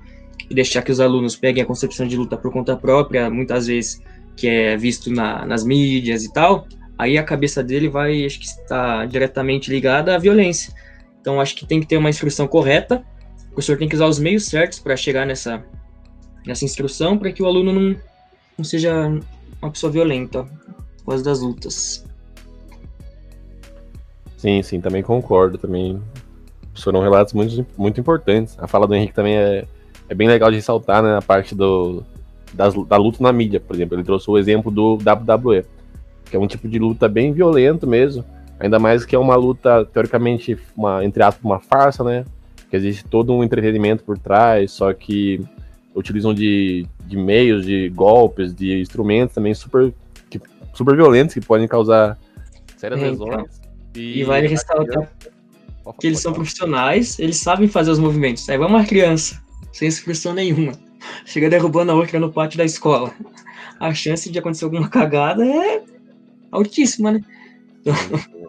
e 0.50 0.54
deixar 0.54 0.82
que 0.82 0.92
os 0.92 1.00
alunos 1.00 1.36
peguem 1.36 1.64
a 1.64 1.66
concepção 1.66 2.08
de 2.08 2.18
luta 2.18 2.38
por 2.38 2.52
conta 2.52 2.75
própria, 2.75 3.30
muitas 3.30 3.68
vezes 3.68 4.02
que 4.36 4.48
é 4.48 4.75
visto 4.75 5.10
na, 5.10 5.46
nas 5.46 5.64
mídias 5.64 6.25
e 6.25 6.34
tal, 6.34 6.68
aí 6.98 7.18
a 7.18 7.24
cabeça 7.24 7.64
dele 7.64 7.88
vai, 7.88 8.25
acho 8.25 8.40
que 8.40 8.46
está 8.46 9.06
diretamente 9.06 9.72
ligada 9.72 10.14
à 10.14 10.18
violência. 10.18 10.74
Então 11.22 11.40
acho 11.40 11.56
que 11.56 11.66
tem 11.66 11.80
que 11.80 11.88
ter 11.88 11.98
uma 11.98 12.10
instrução 12.10 12.48
correta, 12.48 13.04
o 13.56 13.60
professor 13.64 13.78
tem 13.78 13.88
que 13.88 13.96
usar 13.96 14.08
os 14.08 14.20
meios 14.20 14.48
certos 14.48 14.80
para 14.80 14.98
chegar 14.98 15.26
nessa, 15.26 15.64
nessa 16.46 16.66
instrução, 16.66 17.18
para 17.18 17.32
que 17.32 17.42
o 17.42 17.46
aluno 17.46 17.72
não, 17.72 17.96
não 18.58 18.66
seja 18.66 19.08
uma 19.62 19.72
pessoa 19.72 19.90
violenta 19.90 20.44
por 20.98 21.12
causa 21.12 21.24
das 21.24 21.40
lutas. 21.40 22.06
Sim, 24.36 24.62
sim, 24.62 24.82
também 24.82 25.02
concordo. 25.02 25.58
Também 25.58 26.02
foram 26.76 27.00
relatos 27.00 27.34
muito, 27.34 27.66
muito 27.78 27.98
importantes. 27.98 28.58
A 28.60 28.68
fala 28.68 28.86
do 28.86 28.94
Henrique 28.94 29.14
também 29.14 29.38
é, 29.38 29.66
é 30.10 30.14
bem 30.14 30.28
legal 30.28 30.50
de 30.50 30.58
ressaltar, 30.58 31.02
né? 31.02 31.18
A 31.18 31.22
parte 31.22 31.56
do, 31.56 32.04
das, 32.54 32.74
da 32.74 32.98
luta 32.98 33.24
na 33.24 33.32
mídia, 33.32 33.62
por 33.62 33.74
exemplo. 33.74 33.96
Ele 33.96 34.04
trouxe 34.04 34.30
o 34.30 34.38
exemplo 34.38 34.70
do 34.70 34.96
WWE 34.96 35.64
que 36.26 36.36
é 36.36 36.40
um 36.40 36.48
tipo 36.48 36.68
de 36.68 36.78
luta 36.78 37.08
bem 37.08 37.32
violento 37.32 37.88
mesmo, 37.88 38.26
ainda 38.60 38.80
mais 38.80 39.06
que 39.06 39.16
é 39.16 39.20
uma 39.20 39.36
luta 39.36 39.86
teoricamente 39.86 40.58
uma 40.76 41.06
entre 41.06 41.24
aspas 41.24 41.46
uma 41.46 41.60
farsa, 41.60 42.04
né? 42.04 42.26
Que 42.69 42.75
existe 42.75 43.05
todo 43.05 43.34
um 43.34 43.43
entretenimento 43.43 44.03
por 44.03 44.17
trás, 44.17 44.72
só 44.72 44.91
que 44.93 45.41
utilizam 45.93 46.34
de, 46.34 46.86
de 47.05 47.15
meios, 47.17 47.65
de 47.65 47.89
golpes, 47.89 48.53
de 48.53 48.79
instrumentos 48.81 49.34
também 49.34 49.53
super 49.53 49.93
super 50.74 50.95
violentos 50.95 51.34
que 51.34 51.39
podem 51.41 51.67
causar 51.67 52.17
sérias 52.75 53.01
É, 53.01 53.10
lesões. 53.10 53.29
então. 53.31 53.50
E 53.95 54.24
vale 54.25 54.48
ressaltar 54.48 55.10
que 56.00 56.07
eles 56.07 56.19
são 56.19 56.34
profissionais, 56.34 57.17
eles 57.19 57.38
sabem 57.38 57.67
fazer 57.67 57.91
os 57.91 58.00
movimentos. 58.00 58.48
É 58.50 58.55
igual 58.55 58.69
uma 58.69 58.84
criança, 58.84 59.41
sem 59.72 59.88
expressão 59.88 60.34
nenhuma. 60.34 60.74
Chega 61.25 61.50
derrubando 61.50 61.91
a 61.91 61.95
outra 61.95 62.19
no 62.19 62.31
pátio 62.31 62.57
da 62.57 62.65
escola. 62.65 63.13
A 63.79 63.93
chance 63.93 64.29
de 64.29 64.39
acontecer 64.39 64.65
alguma 64.65 64.89
cagada 64.89 65.45
é 65.45 65.81
altíssima, 66.51 67.12
né? 67.12 67.22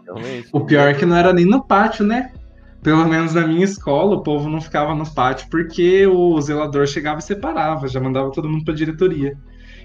Realmente. 0.04 0.48
O 0.52 0.60
pior 0.60 0.88
é 0.88 0.94
que 0.94 1.04
não 1.04 1.16
era 1.16 1.32
nem 1.32 1.44
no 1.44 1.62
pátio, 1.62 2.04
né? 2.04 2.32
Pelo 2.82 3.06
menos 3.08 3.34
na 3.34 3.46
minha 3.46 3.64
escola, 3.64 4.16
o 4.16 4.22
povo 4.22 4.48
não 4.48 4.60
ficava 4.60 4.94
no 4.94 5.08
pátio 5.12 5.48
porque 5.50 6.06
o 6.06 6.40
zelador 6.40 6.86
chegava 6.86 7.18
e 7.18 7.22
separava, 7.22 7.88
já 7.88 8.00
mandava 8.00 8.30
todo 8.30 8.48
mundo 8.48 8.64
pra 8.64 8.74
diretoria. 8.74 9.36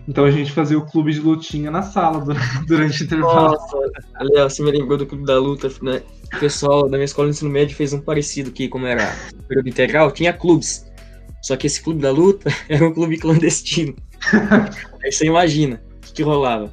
Então 0.07 0.25
a 0.25 0.31
gente 0.31 0.51
fazia 0.51 0.77
o 0.77 0.85
clube 0.85 1.13
de 1.13 1.19
lutinha 1.19 1.69
na 1.69 1.81
sala 1.83 2.19
du- 2.23 2.33
durante 2.67 3.01
o 3.01 3.05
intervalo. 3.05 3.51
Nossa, 3.51 3.77
Léo, 4.19 4.49
você 4.49 4.63
me 4.63 4.71
lembrou 4.71 4.97
do 4.97 5.05
Clube 5.05 5.25
da 5.25 5.39
Luta, 5.39 5.69
né? 5.81 6.01
O 6.35 6.39
pessoal 6.39 6.83
da 6.83 6.97
minha 6.97 7.05
escola 7.05 7.27
de 7.27 7.35
ensino 7.35 7.49
médio 7.51 7.75
fez 7.75 7.93
um 7.93 8.01
parecido 8.01 8.51
que, 8.51 8.67
como 8.67 8.85
era 8.85 9.15
período 9.47 9.69
integral, 9.69 10.11
tinha 10.11 10.33
clubes. 10.33 10.89
Só 11.41 11.55
que 11.55 11.67
esse 11.67 11.81
Clube 11.81 12.01
da 12.01 12.11
Luta 12.11 12.51
era 12.69 12.85
um 12.85 12.93
clube 12.93 13.17
clandestino. 13.17 13.95
Aí 15.03 15.11
você 15.11 15.25
imagina 15.25 15.81
o 15.97 16.01
que, 16.01 16.13
que 16.13 16.23
rolava 16.23 16.71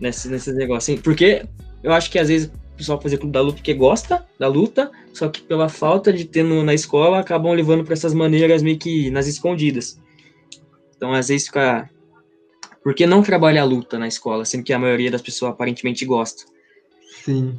nesse, 0.00 0.28
nesses 0.28 0.54
negócios. 0.54 0.94
assim. 0.94 1.02
Porque 1.02 1.44
eu 1.82 1.92
acho 1.92 2.10
que 2.10 2.18
às 2.18 2.28
vezes 2.28 2.50
o 2.72 2.76
pessoal 2.76 3.00
fazia 3.00 3.18
Clube 3.18 3.32
da 3.32 3.40
Luta 3.40 3.56
porque 3.56 3.74
gosta 3.74 4.24
da 4.38 4.48
luta, 4.48 4.90
só 5.12 5.28
que 5.28 5.42
pela 5.42 5.68
falta 5.68 6.12
de 6.12 6.24
ter 6.24 6.42
no- 6.42 6.62
na 6.64 6.74
escola, 6.74 7.18
acabam 7.20 7.52
levando 7.52 7.84
para 7.84 7.92
essas 7.92 8.14
maneiras 8.14 8.62
meio 8.62 8.78
que 8.78 9.10
nas 9.10 9.26
escondidas. 9.26 10.00
Então, 10.96 11.12
às 11.12 11.28
vezes 11.28 11.46
fica. 11.46 11.88
Por 12.82 12.94
que 12.94 13.06
não 13.06 13.22
trabalhar 13.22 13.62
a 13.62 13.66
luta 13.66 13.98
na 13.98 14.08
escola, 14.08 14.44
sendo 14.44 14.64
que 14.64 14.72
a 14.72 14.78
maioria 14.78 15.10
das 15.10 15.22
pessoas 15.22 15.52
aparentemente 15.52 16.04
gosta? 16.04 16.44
Sim. 17.24 17.56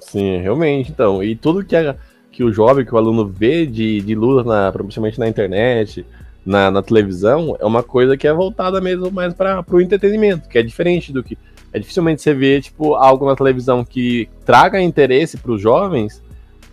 Sim, 0.00 0.38
realmente. 0.38 0.90
Então, 0.90 1.22
e 1.22 1.34
tudo 1.34 1.64
que, 1.64 1.74
a- 1.76 1.96
que 2.30 2.44
o 2.44 2.52
jovem, 2.52 2.84
que 2.84 2.94
o 2.94 2.98
aluno 2.98 3.26
vê 3.26 3.66
de, 3.66 4.00
de 4.00 4.14
luta, 4.14 4.48
na, 4.48 4.72
principalmente 4.72 5.18
na 5.18 5.28
internet, 5.28 6.06
na, 6.46 6.70
na 6.70 6.82
televisão, 6.82 7.56
é 7.60 7.64
uma 7.64 7.82
coisa 7.82 8.16
que 8.16 8.26
é 8.26 8.32
voltada 8.32 8.80
mesmo 8.80 9.10
mais 9.10 9.34
para 9.34 9.64
o 9.70 9.80
entretenimento, 9.80 10.48
que 10.48 10.58
é 10.58 10.62
diferente 10.62 11.12
do 11.12 11.22
que. 11.22 11.36
É 11.72 11.78
dificilmente 11.78 12.22
você 12.22 12.34
vê, 12.34 12.60
tipo, 12.60 12.94
algo 12.94 13.26
na 13.26 13.34
televisão 13.34 13.84
que 13.84 14.28
traga 14.44 14.80
interesse 14.80 15.36
para 15.36 15.52
os 15.52 15.60
jovens 15.60 16.22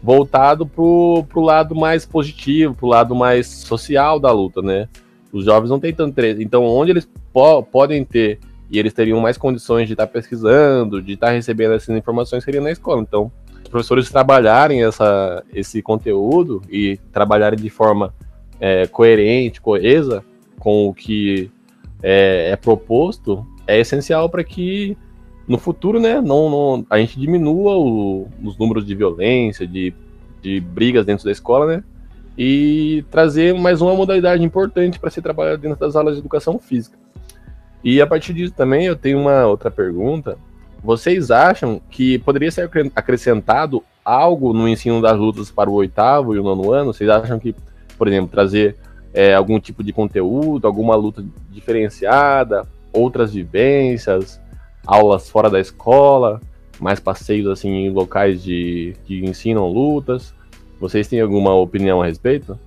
voltado 0.02 0.66
pro, 0.66 1.26
pro 1.30 1.42
lado 1.42 1.76
mais 1.76 2.06
positivo, 2.06 2.74
pro 2.74 2.88
lado 2.88 3.16
mais 3.16 3.48
social 3.48 4.20
da 4.20 4.32
luta, 4.32 4.62
né? 4.62 4.88
Os 5.32 5.46
jovens 5.46 5.70
não 5.70 5.80
têm 5.80 5.94
tanto 5.94 6.12
interesse. 6.12 6.44
Então, 6.44 6.64
onde 6.64 6.92
eles 6.92 7.08
po 7.32 7.64
podem 7.64 8.04
ter 8.04 8.40
e 8.72 8.78
eles 8.78 8.94
teriam 8.94 9.20
mais 9.20 9.38
condições 9.38 9.88
de 9.88 9.94
estar 9.94 10.08
pesquisando, 10.08 11.02
de 11.02 11.14
estar 11.14 11.32
recebendo 11.32 11.74
essas 11.74 11.96
informações, 11.96 12.44
seria 12.44 12.62
na 12.62 12.72
escola. 12.72 13.02
Então, 13.02 13.32
os 13.64 13.70
professores 13.70 14.10
trabalharem 14.10 14.84
essa, 14.84 15.44
esse 15.54 15.82
conteúdo 15.82 16.62
e 16.70 16.98
trabalharem 17.12 17.60
de 17.60 17.70
forma 17.70 18.14
é, 18.60 18.86
coerente, 18.88 19.62
coesa 19.62 20.24
com 20.60 20.88
o 20.88 20.94
que 20.94 21.50
é, 22.02 22.50
é 22.52 22.56
proposto, 22.56 23.46
é 23.70 23.80
essencial 23.80 24.30
para 24.30 24.44
que 24.44 24.98
no 25.48 25.58
futuro, 25.58 26.00
né, 26.00 26.22
não, 26.22 26.50
não- 26.50 26.86
a 26.90 26.98
gente 27.00 27.20
diminua 27.20 27.76
o- 27.78 28.28
os 28.44 28.58
números 28.58 28.86
de 28.86 28.94
violência, 28.94 29.66
de, 29.66 29.94
de 30.42 30.60
brigas 30.60 31.06
dentro 31.06 31.26
da 31.26 31.32
escola, 31.32 31.66
né, 31.66 31.84
e 32.38 33.04
trazer 33.10 33.54
mais 33.54 33.82
uma 33.82 33.94
modalidade 33.96 34.44
importante 34.44 35.00
para 35.00 35.10
ser 35.10 35.22
trabalhada 35.22 35.58
dentro 35.58 35.80
das 35.80 35.96
aulas 35.96 36.14
de 36.16 36.20
educação 36.20 36.58
física. 36.60 36.98
E 37.84 38.02
a 38.02 38.08
partir 38.08 38.34
disso 38.34 38.54
também 38.56 38.86
eu 38.86 38.96
tenho 38.96 39.20
uma 39.20 39.46
outra 39.46 39.72
pergunta. 39.72 40.38
Vocês 40.84 41.32
acham 41.32 41.82
que 41.90 42.18
poderia 42.20 42.52
ser 42.52 42.62
acre- 42.62 42.92
acrescentado 42.96 43.84
algo 44.04 44.54
no 44.54 44.68
ensino 44.68 45.02
das 45.02 45.18
lutas 45.18 45.52
para 45.52 45.70
o 45.70 45.74
oitavo 45.74 46.36
e 46.36 46.40
o 46.40 46.44
nono 46.44 46.72
ano? 46.72 46.94
Vocês 46.94 47.10
acham 47.10 47.40
que, 47.40 47.54
por 47.98 48.08
exemplo, 48.08 48.30
trazer 48.30 48.76
é, 49.14 49.34
algum 49.34 49.60
tipo 49.60 49.84
de 49.84 49.92
conteúdo, 49.92 50.68
alguma 50.68 50.96
luta 50.96 51.24
diferenciada, 51.50 52.68
outras 52.94 53.34
vivências, 53.34 54.42
aulas 54.86 55.30
fora 55.30 55.50
da 55.50 55.60
escola, 55.60 56.42
mais 56.80 57.00
passeios 57.00 57.48
assim 57.48 57.70
em 57.70 57.90
locais 57.90 58.44
de 58.44 58.96
que 59.06 59.20
ensinam 59.24 59.68
lutas? 59.68 60.34
Vocês 60.80 61.08
têm 61.08 61.20
alguma 61.20 61.54
opinião 61.54 62.02
a 62.02 62.06
respeito? 62.06 62.58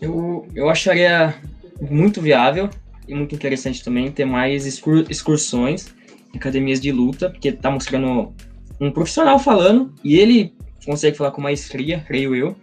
Eu, 0.00 0.46
eu 0.54 0.68
acharia 0.68 1.34
muito 1.80 2.20
viável 2.20 2.68
e 3.08 3.14
muito 3.14 3.34
interessante 3.34 3.82
também 3.82 4.10
ter 4.10 4.24
mais 4.24 4.66
excur- 4.66 5.06
excursões 5.08 5.94
em 6.34 6.36
academias 6.36 6.80
de 6.80 6.92
luta, 6.92 7.30
porque 7.30 7.52
tá 7.52 7.70
mostrando 7.70 8.32
um 8.78 8.90
profissional 8.90 9.38
falando 9.38 9.92
e 10.04 10.16
ele 10.16 10.54
consegue 10.84 11.16
falar 11.16 11.30
com 11.30 11.40
maestria, 11.40 12.04
creio 12.06 12.34
eu, 12.34 12.54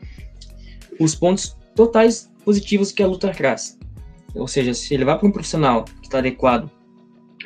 os 0.99 1.15
pontos 1.15 1.57
totais 1.75 2.31
positivos 2.45 2.91
que 2.91 3.01
a 3.01 3.07
luta 3.07 3.31
traz. 3.31 3.79
Ou 4.35 4.47
seja, 4.47 4.73
se 4.73 4.93
ele 4.93 5.05
vai 5.05 5.17
para 5.17 5.27
um 5.27 5.31
profissional 5.31 5.83
que 5.83 6.07
está 6.07 6.17
adequado, 6.17 6.69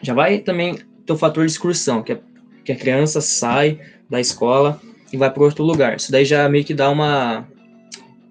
já 0.02 0.13
vai 0.13 0.39
também 0.39 0.78
ter 1.06 1.13
o 1.13 1.17
fator 1.17 1.45
de 1.45 1.52
excursão, 1.52 2.02
que, 2.02 2.13
é, 2.13 2.19
que 2.63 2.71
a 2.71 2.76
criança 2.76 3.21
sai 3.21 3.80
da 4.10 4.19
escola 4.19 4.80
e 5.12 5.17
vai 5.17 5.32
para 5.32 5.43
outro 5.43 5.63
lugar. 5.63 5.95
Isso 5.95 6.12
daí 6.12 6.26
já 6.26 6.47
meio 6.47 6.63
que 6.63 6.73
dá 6.73 6.89
uma, 6.89 7.47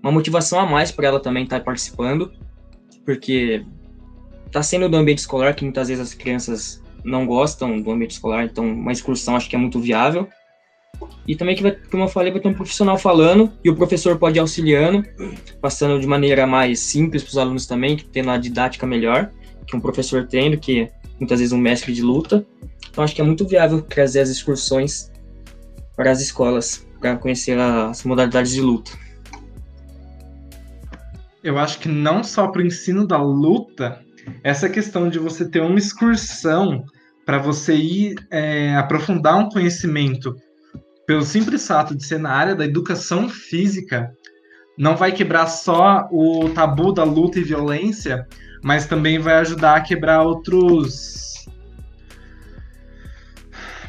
uma 0.03 0.13
motivação 0.13 0.61
a 0.61 0.67
mais 0.67 0.91
para 0.91 1.07
ela 1.07 1.21
também 1.21 1.45
estar 1.45 1.61
participando, 1.61 2.33
porque 3.05 3.65
tá 4.51 4.63
sendo 4.63 4.89
do 4.89 4.97
ambiente 4.97 5.19
escolar 5.19 5.55
que 5.55 5.65
muitas 5.65 5.89
vezes 5.89 6.03
as 6.03 6.15
crianças 6.15 6.83
não 7.05 7.27
gostam 7.27 7.81
do 7.81 7.91
ambiente 7.91 8.13
escolar, 8.13 8.45
então 8.45 8.65
uma 8.65 8.93
excursão 8.93 9.37
acho 9.37 9.49
que 9.49 9.57
é 9.57 9.59
muito 9.59 9.81
viável. 9.81 10.29
E 11.27 11.35
também 11.35 11.57
que 11.57 11.63
vai, 11.63 11.73
como 11.73 12.05
eu 12.05 12.09
falei, 12.09 12.31
vai 12.31 12.41
ter 12.41 12.49
um 12.49 12.55
profissional 12.55 12.97
falando 12.97 13.53
e 13.65 13.69
o 13.69 13.75
professor 13.75 14.17
pode 14.19 14.39
ir 14.39 14.41
auxiliando, 14.41 15.05
passando 15.61 16.01
de 16.01 16.07
maneira 16.07 16.47
mais 16.47 16.81
simples 16.81 17.23
para 17.23 17.31
os 17.31 17.39
alunos 17.39 17.67
também, 17.67 17.97
tendo 17.97 18.31
a 18.31 18.37
didática 18.37 18.87
melhor 18.87 19.31
que 19.67 19.75
um 19.75 19.81
professor 19.81 20.27
tem 20.27 20.51
do 20.53 20.59
que 20.59 20.89
muitas 21.19 21.41
vezes 21.41 21.53
um 21.53 21.59
mestre 21.59 21.93
de 21.93 22.03
luta. 22.03 22.47
Então 22.91 23.03
acho 23.03 23.15
que 23.15 23.21
é 23.21 23.25
muito 23.25 23.47
viável 23.47 23.83
trazer 23.83 24.21
as 24.21 24.29
excursões 24.29 25.11
para 25.97 26.11
as 26.11 26.21
escolas 26.21 26.87
para 27.01 27.17
conhecer 27.17 27.59
as 27.59 28.05
modalidades 28.05 28.53
de 28.53 28.61
luta. 28.61 28.93
Eu 31.43 31.59
acho 31.59 31.79
que 31.79 31.89
não 31.89 32.25
só 32.25 32.49
para 32.49 32.63
o 32.63 32.67
ensino 32.67 33.07
da 33.07 33.23
luta, 33.23 34.01
essa 34.43 34.69
questão 34.69 35.09
de 35.09 35.19
você 35.19 35.49
ter 35.49 35.61
uma 35.61 35.79
excursão 35.79 36.85
para 37.25 37.39
você 37.39 37.75
ir 37.75 38.15
é, 38.31 38.75
aprofundar 38.77 39.37
um 39.39 39.49
conhecimento 39.49 40.35
pelo 41.07 41.23
simples 41.23 41.67
fato 41.67 41.95
de 41.95 42.05
ser 42.05 42.19
na 42.19 42.31
área 42.31 42.55
da 42.55 42.65
educação 42.65 43.29
física, 43.29 44.13
não 44.77 44.97
vai 44.97 45.13
quebrar 45.13 45.47
só 45.47 46.09
o 46.11 46.51
tabu 46.51 46.93
da 46.93 47.05
luta 47.05 47.39
e 47.39 47.43
violência, 47.43 48.27
mas 48.63 48.87
também 48.87 49.19
vai 49.19 49.37
ajudar 49.37 49.77
a 49.77 49.81
quebrar 49.81 50.23
outros 50.23 51.47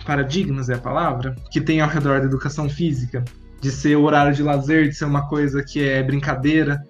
paradigmas 0.05 0.69
é 0.69 0.75
a 0.75 0.77
palavra 0.77 1.35
que 1.51 1.59
tem 1.59 1.81
ao 1.81 1.89
redor 1.89 2.21
da 2.21 2.25
educação 2.25 2.69
física, 2.69 3.25
de 3.59 3.69
ser 3.69 3.97
o 3.97 4.03
horário 4.03 4.33
de 4.33 4.41
lazer, 4.41 4.87
de 4.87 4.95
ser 4.95 5.03
uma 5.03 5.27
coisa 5.27 5.61
que 5.61 5.83
é 5.83 6.01
brincadeira. 6.01 6.81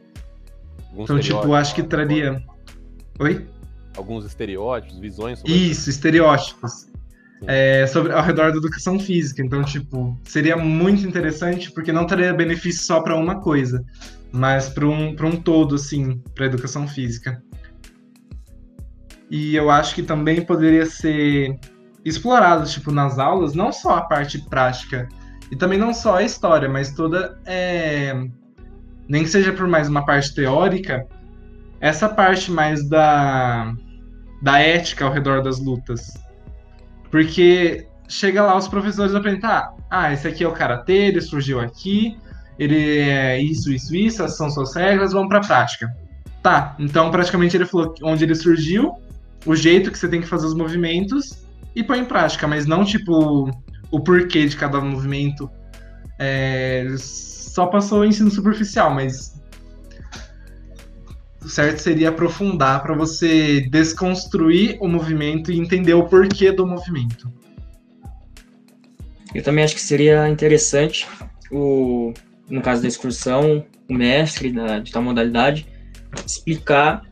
Alguns 0.92 1.04
Então, 1.06 1.20
tipo, 1.20 1.54
acho 1.54 1.74
que 1.74 1.82
traria. 1.82 2.44
Oi? 3.20 3.48
alguns 3.98 4.26
estereótipos, 4.26 5.00
visões 5.00 5.40
sobre 5.40 5.54
Isso, 5.54 5.90
estereótipos. 5.90 6.88
É, 7.46 7.86
sobre, 7.86 8.12
ao 8.14 8.24
redor 8.24 8.52
da 8.52 8.58
educação 8.58 9.00
física. 9.00 9.44
Então, 9.44 9.64
tipo, 9.64 10.20
seria 10.24 10.58
muito 10.58 11.08
interessante 11.08 11.72
porque 11.72 11.92
não 11.92 12.08
traria 12.08 12.34
benefício 12.34 12.84
só 12.84 13.00
para 13.02 13.16
uma 13.16 13.40
coisa, 13.42 13.84
mas 14.32 14.70
para 14.70 14.88
um, 14.88 15.10
um 15.10 15.36
todo, 15.36 15.76
assim, 15.76 16.20
para 16.34 16.48
educação 16.48 16.88
física. 16.88 17.42
E 19.30 19.56
eu 19.56 19.70
acho 19.70 19.94
que 19.94 20.02
também 20.02 20.42
poderia 20.42 20.86
ser 20.86 21.60
explorado, 22.04 22.68
tipo, 22.68 22.92
nas 22.92 23.20
aulas, 23.20 23.54
não 23.54 23.72
só 23.72 23.98
a 23.98 24.02
parte 24.02 24.40
prática, 24.50 25.08
e 25.52 25.56
também 25.56 25.78
não 25.78 25.94
só 25.94 26.16
a 26.16 26.24
história, 26.24 26.70
mas 26.70 26.92
toda. 26.94 27.40
é, 27.46 28.14
nem 29.08 29.24
que 29.24 29.30
seja 29.30 29.54
por 29.54 29.68
mais 29.68 29.88
uma 29.88 30.06
parte 30.06 30.34
teórica, 30.34 31.06
essa 31.80 32.10
parte 32.10 32.52
mais 32.52 32.88
da, 32.88 33.74
da 34.42 34.60
ética 34.60 35.06
ao 35.06 35.12
redor 35.12 35.42
das 35.42 35.60
lutas. 35.60 36.14
Porque 37.10 37.88
chega 38.08 38.44
lá 38.44 38.56
os 38.56 38.68
professores 38.68 39.14
aprendem, 39.14 39.42
ah, 39.44 39.74
ah, 39.90 40.14
esse 40.14 40.28
aqui 40.28 40.44
é 40.44 40.48
o 40.48 40.54
karatê, 40.54 41.08
ele 41.08 41.22
surgiu 41.22 41.60
aqui, 41.60 42.18
ele 42.58 43.00
é 43.00 43.42
isso, 43.42 43.72
isso, 43.72 43.96
isso, 43.96 44.24
essas 44.24 44.38
são 44.38 44.50
suas 44.50 44.76
regras, 44.76 45.14
vamos 45.14 45.30
pra 45.30 45.42
prática. 45.42 45.94
Tá, 46.42 46.76
então 46.80 47.12
praticamente 47.12 47.58
ele 47.58 47.66
falou 47.66 47.94
onde 48.04 48.24
ele 48.24 48.36
surgiu, 48.36 48.96
o 49.46 49.56
jeito 49.56 49.92
que 49.92 49.98
você 49.98 50.08
tem 50.08 50.22
que 50.22 50.28
fazer 50.28 50.46
os 50.46 50.54
movimentos 50.54 51.44
e 51.76 51.84
põe 51.84 52.00
em 52.00 52.06
prática, 52.06 52.48
mas 52.48 52.66
não 52.66 52.84
tipo 52.84 53.52
o 53.92 54.00
porquê 54.00 54.46
de 54.46 54.56
cada 54.56 54.80
movimento. 54.82 55.50
É, 56.20 56.88
só 56.98 57.68
passou 57.68 58.02
o 58.02 58.06
ensino 58.06 58.30
superficial, 58.30 58.94
mas 58.94 59.42
certo 61.48 61.80
seria 61.80 62.10
aprofundar 62.10 62.82
para 62.82 62.96
você 62.96 63.62
desconstruir 63.70 64.78
o 64.80 64.88
movimento 64.88 65.52
e 65.52 65.60
entender 65.60 65.94
o 65.94 66.06
porquê 66.06 66.52
do 66.52 66.66
movimento. 66.66 67.32
Eu 69.34 69.44
também 69.44 69.64
acho 69.64 69.76
que 69.76 69.82
seria 69.82 70.28
interessante, 70.30 71.08
o, 71.52 72.14
no 72.50 72.62
caso 72.62 72.82
da 72.82 72.88
excursão, 72.88 73.66
o 73.90 73.94
mestre 73.94 74.52
da, 74.52 74.80
de 74.80 74.92
tal 74.92 75.04
modalidade 75.04 75.68
explicar, 76.26 77.04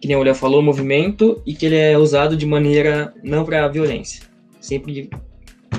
que 0.00 0.08
nem 0.08 0.16
o 0.16 0.22
Léo 0.22 0.34
falou, 0.34 0.60
o 0.60 0.62
movimento 0.62 1.40
e 1.46 1.54
que 1.54 1.66
ele 1.66 1.76
é 1.76 1.96
usado 1.96 2.36
de 2.36 2.44
maneira 2.44 3.14
não 3.22 3.44
para 3.44 3.68
violência. 3.68 4.22
Sempre 4.60 5.08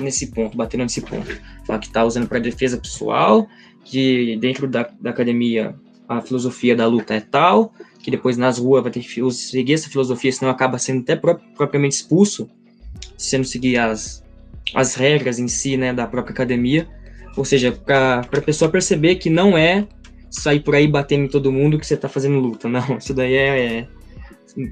nesse 0.00 0.28
ponto, 0.32 0.56
batendo 0.56 0.82
nesse 0.82 1.02
ponto. 1.02 1.40
Falar 1.66 1.78
que 1.78 1.86
está 1.86 2.04
usando 2.04 2.26
para 2.26 2.38
defesa 2.38 2.78
pessoal, 2.78 3.46
que 3.84 4.36
dentro 4.38 4.66
da, 4.66 4.88
da 5.00 5.10
academia 5.10 5.74
a 6.08 6.20
filosofia 6.20 6.76
da 6.76 6.86
luta 6.86 7.14
é 7.14 7.20
tal, 7.20 7.72
que 8.02 8.10
depois 8.10 8.36
nas 8.36 8.58
ruas 8.58 8.82
vai 8.82 8.92
ter 8.92 9.00
que 9.00 9.32
seguir 9.32 9.74
essa 9.74 9.88
filosofia, 9.88 10.30
senão 10.30 10.50
acaba 10.50 10.78
sendo 10.78 11.00
até 11.00 11.16
propriamente 11.16 11.96
expulso, 11.96 12.48
sendo 13.16 13.44
seguir 13.44 13.78
as, 13.78 14.22
as 14.74 14.94
regras 14.94 15.38
em 15.38 15.48
si, 15.48 15.76
né, 15.76 15.92
da 15.92 16.06
própria 16.06 16.32
academia. 16.32 16.86
Ou 17.36 17.44
seja, 17.44 17.72
para 17.72 18.20
a 18.20 18.40
pessoa 18.40 18.70
perceber 18.70 19.16
que 19.16 19.28
não 19.28 19.56
é 19.56 19.86
sair 20.30 20.60
por 20.60 20.74
aí 20.74 20.86
batendo 20.86 21.24
em 21.24 21.28
todo 21.28 21.52
mundo 21.52 21.78
que 21.78 21.86
você 21.86 21.94
está 21.94 22.08
fazendo 22.08 22.38
luta. 22.38 22.68
Não, 22.68 22.98
isso 22.98 23.14
daí 23.14 23.34
é, 23.34 23.78
é 23.78 23.88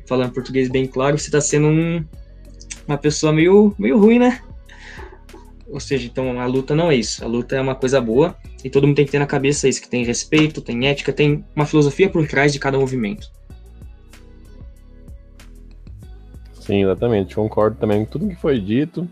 falando 0.07 0.33
português 0.33 0.69
bem 0.69 0.87
claro, 0.87 1.19
você 1.19 1.27
está 1.27 1.41
sendo 1.41 1.67
um, 1.67 2.05
uma 2.87 2.99
pessoa 2.99 3.33
meio, 3.33 3.75
meio 3.79 3.99
ruim, 3.99 4.19
né? 4.19 4.41
Ou 5.73 5.81
seja, 5.81 6.07
então 6.07 6.39
a 6.39 6.45
luta 6.45 6.75
não 6.75 6.91
é 6.91 6.97
isso. 6.97 7.25
A 7.25 7.27
luta 7.27 7.57
é 7.57 7.61
uma 7.61 7.75
coisa 7.75 7.99
boa 7.99 8.37
e 8.63 8.69
todo 8.69 8.87
mundo 8.87 8.95
tem 8.95 9.07
que 9.07 9.11
ter 9.11 9.19
na 9.19 9.27
cabeça 9.27 9.67
isso, 9.67 9.81
que 9.81 9.89
tem 9.89 10.05
respeito, 10.05 10.61
tem 10.61 10.87
ética, 10.87 11.15
tem 11.15 11.43
uma 11.57 11.65
filosofia 11.65 12.11
por 12.11 12.29
trás 12.29 12.53
de 12.53 12.59
cada 12.59 12.79
movimento. 12.79 13.31
Sim, 16.53 16.83
exatamente. 16.83 17.35
Concordo 17.35 17.79
também 17.81 18.05
com 18.05 18.11
tudo 18.11 18.29
que 18.29 18.37
foi 18.37 18.61
dito. 18.61 19.09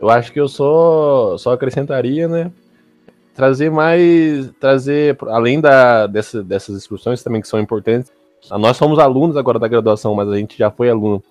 Eu 0.00 0.10
acho 0.10 0.32
que 0.32 0.40
eu 0.40 0.48
só, 0.48 1.38
só 1.38 1.52
acrescentaria, 1.52 2.26
né? 2.26 2.50
Trazer 3.32 3.70
mais. 3.70 4.50
Trazer, 4.58 5.16
além 5.28 5.60
da, 5.60 6.08
dessa, 6.08 6.42
dessas 6.42 6.76
discussões 6.76 7.22
também 7.22 7.40
que 7.40 7.48
são 7.48 7.60
importantes. 7.60 8.12
Nós 8.50 8.76
somos 8.76 8.98
alunos 8.98 9.36
agora 9.36 9.60
da 9.60 9.68
graduação, 9.68 10.12
mas 10.14 10.28
a 10.28 10.36
gente 10.36 10.58
já 10.58 10.70
foi 10.70 10.90
aluno 10.90 11.22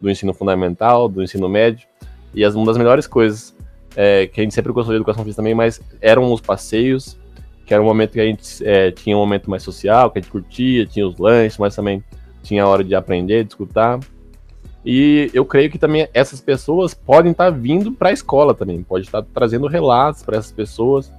do 0.00 0.10
ensino 0.10 0.32
fundamental, 0.34 1.08
do 1.08 1.22
ensino 1.22 1.48
médio. 1.48 1.88
E 2.32 2.44
as, 2.44 2.54
uma 2.54 2.66
das 2.66 2.76
melhores 2.76 3.06
coisas 3.06 3.52
é, 3.96 4.26
que 4.26 4.40
a 4.40 4.44
gente 4.44 4.54
sempre 4.54 4.72
gostou 4.72 4.92
de 4.92 4.96
educação 4.96 5.24
física 5.24 5.42
também, 5.42 5.54
mas 5.54 5.80
eram 6.00 6.32
os 6.32 6.40
passeios, 6.40 7.18
que 7.66 7.74
era 7.74 7.82
um 7.82 7.86
momento 7.86 8.12
que 8.12 8.20
a 8.20 8.24
gente 8.24 8.66
é, 8.66 8.90
tinha 8.90 9.16
um 9.16 9.20
momento 9.20 9.48
mais 9.48 9.62
social, 9.62 10.10
que 10.10 10.18
a 10.18 10.22
gente 10.22 10.30
curtia, 10.30 10.86
tinha 10.86 11.06
os 11.06 11.18
lanches, 11.18 11.58
mas 11.58 11.74
também 11.74 12.02
tinha 12.42 12.64
a 12.64 12.68
hora 12.68 12.82
de 12.82 12.94
aprender, 12.94 13.44
de 13.44 13.50
escutar. 13.50 14.00
E 14.84 15.30
eu 15.34 15.44
creio 15.44 15.70
que 15.70 15.78
também 15.78 16.08
essas 16.14 16.40
pessoas 16.40 16.94
podem 16.94 17.32
estar 17.32 17.50
vindo 17.50 17.92
para 17.92 18.08
a 18.08 18.12
escola 18.12 18.54
também, 18.54 18.82
pode 18.82 19.04
estar 19.04 19.22
trazendo 19.22 19.66
relatos 19.66 20.22
para 20.22 20.38
essas 20.38 20.52
pessoas, 20.52 21.12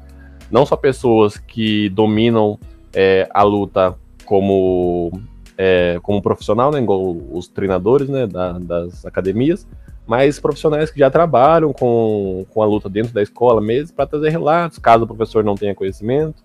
não 0.49 0.65
só 0.65 0.75
pessoas 0.75 1.37
que 1.37 1.89
dominam 1.89 2.59
é, 2.93 3.29
a 3.31 3.43
luta 3.43 3.95
como, 4.25 5.11
é, 5.57 5.99
como 6.01 6.21
profissional, 6.21 6.71
né, 6.71 6.79
igual 6.79 7.15
os 7.31 7.47
treinadores 7.47 8.09
né, 8.09 8.25
da, 8.25 8.57
das 8.57 9.05
academias, 9.05 9.67
mas 10.05 10.39
profissionais 10.39 10.91
que 10.91 10.99
já 10.99 11.09
trabalham 11.09 11.71
com, 11.71 12.45
com 12.49 12.61
a 12.61 12.65
luta 12.65 12.89
dentro 12.89 13.13
da 13.13 13.21
escola 13.21 13.61
mesmo, 13.61 13.95
para 13.95 14.05
trazer 14.05 14.29
relatos, 14.29 14.77
caso 14.77 15.03
o 15.03 15.07
professor 15.07 15.43
não 15.43 15.55
tenha 15.55 15.75
conhecimento, 15.75 16.43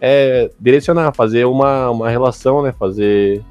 é, 0.00 0.50
direcionar, 0.60 1.12
fazer 1.12 1.46
uma, 1.46 1.90
uma 1.90 2.10
relação, 2.10 2.62
né, 2.62 2.72
fazer, 2.72 3.42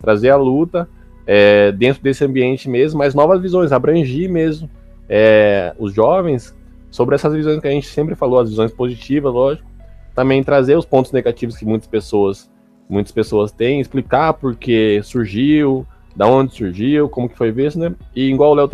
trazer 0.00 0.30
a 0.30 0.36
luta 0.36 0.88
é, 1.26 1.72
dentro 1.72 2.02
desse 2.02 2.24
ambiente 2.24 2.68
mesmo, 2.68 2.98
mas 2.98 3.14
novas 3.14 3.40
visões, 3.40 3.72
abrangir 3.72 4.30
mesmo 4.30 4.70
é, 5.08 5.74
os 5.78 5.92
jovens 5.92 6.54
sobre 6.90 7.14
essas 7.14 7.34
visões 7.34 7.60
que 7.60 7.68
a 7.68 7.72
gente 7.72 7.88
sempre 7.88 8.14
falou, 8.14 8.38
as 8.38 8.48
visões 8.48 8.72
positivas, 8.72 9.32
lógico, 9.32 9.68
também 10.14 10.42
trazer 10.42 10.76
os 10.76 10.84
pontos 10.84 11.12
negativos 11.12 11.56
que 11.56 11.64
muitas 11.64 11.88
pessoas 11.88 12.50
muitas 12.88 13.12
pessoas 13.12 13.52
têm, 13.52 13.80
explicar 13.80 14.32
por 14.32 14.56
que 14.56 15.00
surgiu, 15.02 15.86
da 16.18 16.26
onde 16.26 16.52
surgiu, 16.52 17.08
como 17.08 17.28
que 17.28 17.38
foi 17.38 17.52
visto, 17.52 17.78
né? 17.78 17.94
E 18.12 18.28
igual 18.28 18.50
o 18.50 18.54
Léo 18.54 18.68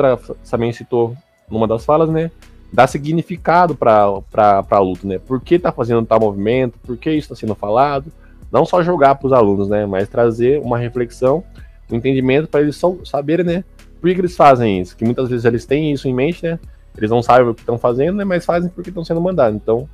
também 0.51 0.73
citou 0.73 1.15
numa 1.47 1.69
das 1.69 1.85
falas, 1.85 2.09
né? 2.09 2.31
Dar 2.73 2.87
significado 2.87 3.75
para 3.75 4.23
a 4.71 4.79
luta, 4.79 5.07
né? 5.07 5.19
Por 5.19 5.43
que 5.43 5.59
tá 5.59 5.71
fazendo 5.71 6.07
tal 6.07 6.19
movimento, 6.19 6.79
por 6.83 6.97
que 6.97 7.11
isso 7.11 7.31
está 7.31 7.37
sendo 7.37 7.55
falado. 7.55 8.11
Não 8.51 8.65
só 8.65 8.83
jogar 8.83 9.17
para 9.17 9.27
os 9.27 9.33
alunos, 9.35 9.69
né? 9.69 9.85
Mas 9.85 10.09
trazer 10.09 10.59
uma 10.63 10.79
reflexão, 10.79 11.45
um 11.93 11.97
entendimento 11.97 12.49
para 12.49 12.63
eles 12.63 12.81
saberem, 13.05 13.45
né? 13.45 13.65
Por 14.01 14.11
que 14.11 14.19
eles 14.19 14.35
fazem 14.35 14.81
isso? 14.81 14.97
Que 14.97 15.05
muitas 15.05 15.29
vezes 15.29 15.45
eles 15.45 15.67
têm 15.67 15.93
isso 15.93 16.09
em 16.09 16.15
mente, 16.15 16.43
né? 16.43 16.59
Eles 16.97 17.11
não 17.11 17.23
sabem 17.23 17.47
o 17.47 17.55
que 17.55 17.61
estão 17.61 17.77
fazendo, 17.77 18.17
né? 18.17 18.25
Mas 18.25 18.47
fazem 18.47 18.71
porque 18.71 18.89
estão 18.89 19.05
sendo 19.05 19.21
mandados. 19.21 19.55
Então, 19.55 19.87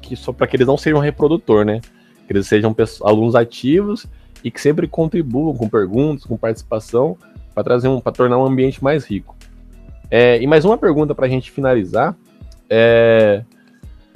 que 0.00 0.16
só 0.16 0.32
para 0.32 0.46
que 0.46 0.56
eles 0.56 0.66
não 0.66 0.78
sejam 0.78 0.98
reprodutor, 0.98 1.66
né? 1.66 1.82
Que 2.26 2.32
eles 2.32 2.46
sejam 2.46 2.74
alunos 3.02 3.34
ativos 3.34 4.06
e 4.44 4.50
que 4.50 4.60
sempre 4.60 4.86
contribuam 4.86 5.56
com 5.56 5.68
perguntas, 5.68 6.24
com 6.24 6.36
participação, 6.36 7.16
para 7.54 7.64
trazer 7.64 7.88
um, 7.88 8.00
para 8.00 8.12
tornar 8.12 8.38
um 8.38 8.44
ambiente 8.44 8.84
mais 8.84 9.04
rico. 9.04 9.34
É, 10.10 10.40
e 10.40 10.46
mais 10.46 10.64
uma 10.64 10.78
pergunta 10.78 11.14
para 11.14 11.26
a 11.26 11.28
gente 11.28 11.50
finalizar 11.50 12.14
é 12.68 13.42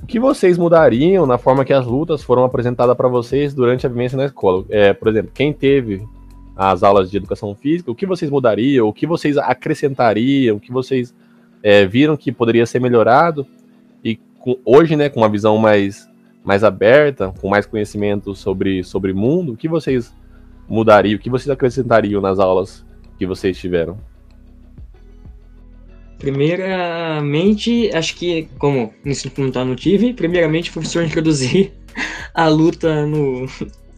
o 0.03 0.07
que 0.07 0.21
vocês 0.21 0.57
mudariam 0.57 1.27
na 1.27 1.39
forma 1.39 1.65
que 1.65 1.73
as 1.73 1.85
lutas 1.85 2.23
foram 2.23 2.45
apresentadas 2.45 2.97
para 2.97 3.09
vocês 3.09 3.53
durante 3.53 3.85
a 3.85 3.89
vivência 3.89 4.17
na 4.17 4.27
escola? 4.27 4.65
É, 4.69 4.93
por 4.93 5.09
exemplo, 5.09 5.33
quem 5.35 5.53
teve 5.53 6.07
as 6.57 6.83
aulas 6.83 7.11
de 7.11 7.17
educação 7.17 7.55
física, 7.55 7.91
o 7.91 7.95
que 7.95 8.07
vocês 8.07 8.31
mudariam, 8.31 8.89
o 8.89 8.93
que 8.93 9.07
vocês 9.07 9.37
acrescentariam, 9.37 10.57
o 10.57 10.61
que 10.61 10.73
vocês 10.73 11.15
é, 11.63 11.85
viram 11.85 12.17
que 12.17 12.31
poderia 12.31 12.65
ser 12.65 12.81
melhorado? 12.81 13.47
E 14.05 14.17
com, 14.39 14.57
hoje, 14.65 14.97
né, 14.97 15.09
com 15.09 15.21
uma 15.21 15.29
visão 15.29 15.59
mais 15.59 16.09
mais 16.45 16.65
aberta, 16.65 17.35
com 17.41 17.49
mais 17.49 17.67
conhecimento 17.67 18.35
sobre 18.35 18.83
sobre 18.85 19.13
mundo, 19.13 19.53
o 19.53 19.57
que 19.57 19.69
vocês 19.69 20.15
mudariam, 20.69 21.17
o 21.17 21.19
que 21.19 21.31
vocês 21.31 21.49
acrescentariam 21.49 22.21
nas 22.21 22.39
aulas 22.39 22.85
que 23.19 23.27
vocês 23.27 23.59
tiveram? 23.59 23.99
Primeiramente, 26.19 27.91
acho 27.95 28.17
que, 28.17 28.49
como 28.59 28.93
no 29.05 29.11
ensino 29.11 29.33
fundamental 29.33 29.65
não 29.65 29.77
tive, 29.77 30.13
primeiramente 30.13 30.71
o 30.71 30.73
professor 30.73 31.03
introduzir 31.07 31.73
a 32.35 32.49
luta 32.49 33.07
no, 33.07 33.47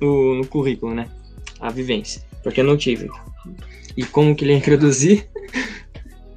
no, 0.00 0.35
no, 0.37 0.46
currículo, 0.46 0.94
né? 0.94 1.09
A 1.61 1.70
vivência, 1.70 2.22
porque 2.42 2.61
eu 2.61 2.64
não 2.64 2.76
tive. 2.76 3.09
E 3.96 4.04
como 4.04 4.35
que 4.35 4.44
ele 4.44 4.52
ia 4.52 4.59
introduzir? 4.59 5.28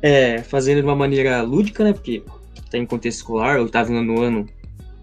É, 0.06 0.40
fazendo 0.40 0.80
de 0.80 0.84
uma 0.84 0.98
maneira 0.98 1.42
lúdica, 1.42 1.82
né? 1.82 1.94
Porque 1.94 2.22
tá 2.70 2.78
em 2.78 2.86
contexto 2.86 3.20
escolar, 3.20 3.56
eu 3.56 3.68
estava 3.68 3.90
no 3.90 4.20
ano 4.20 4.46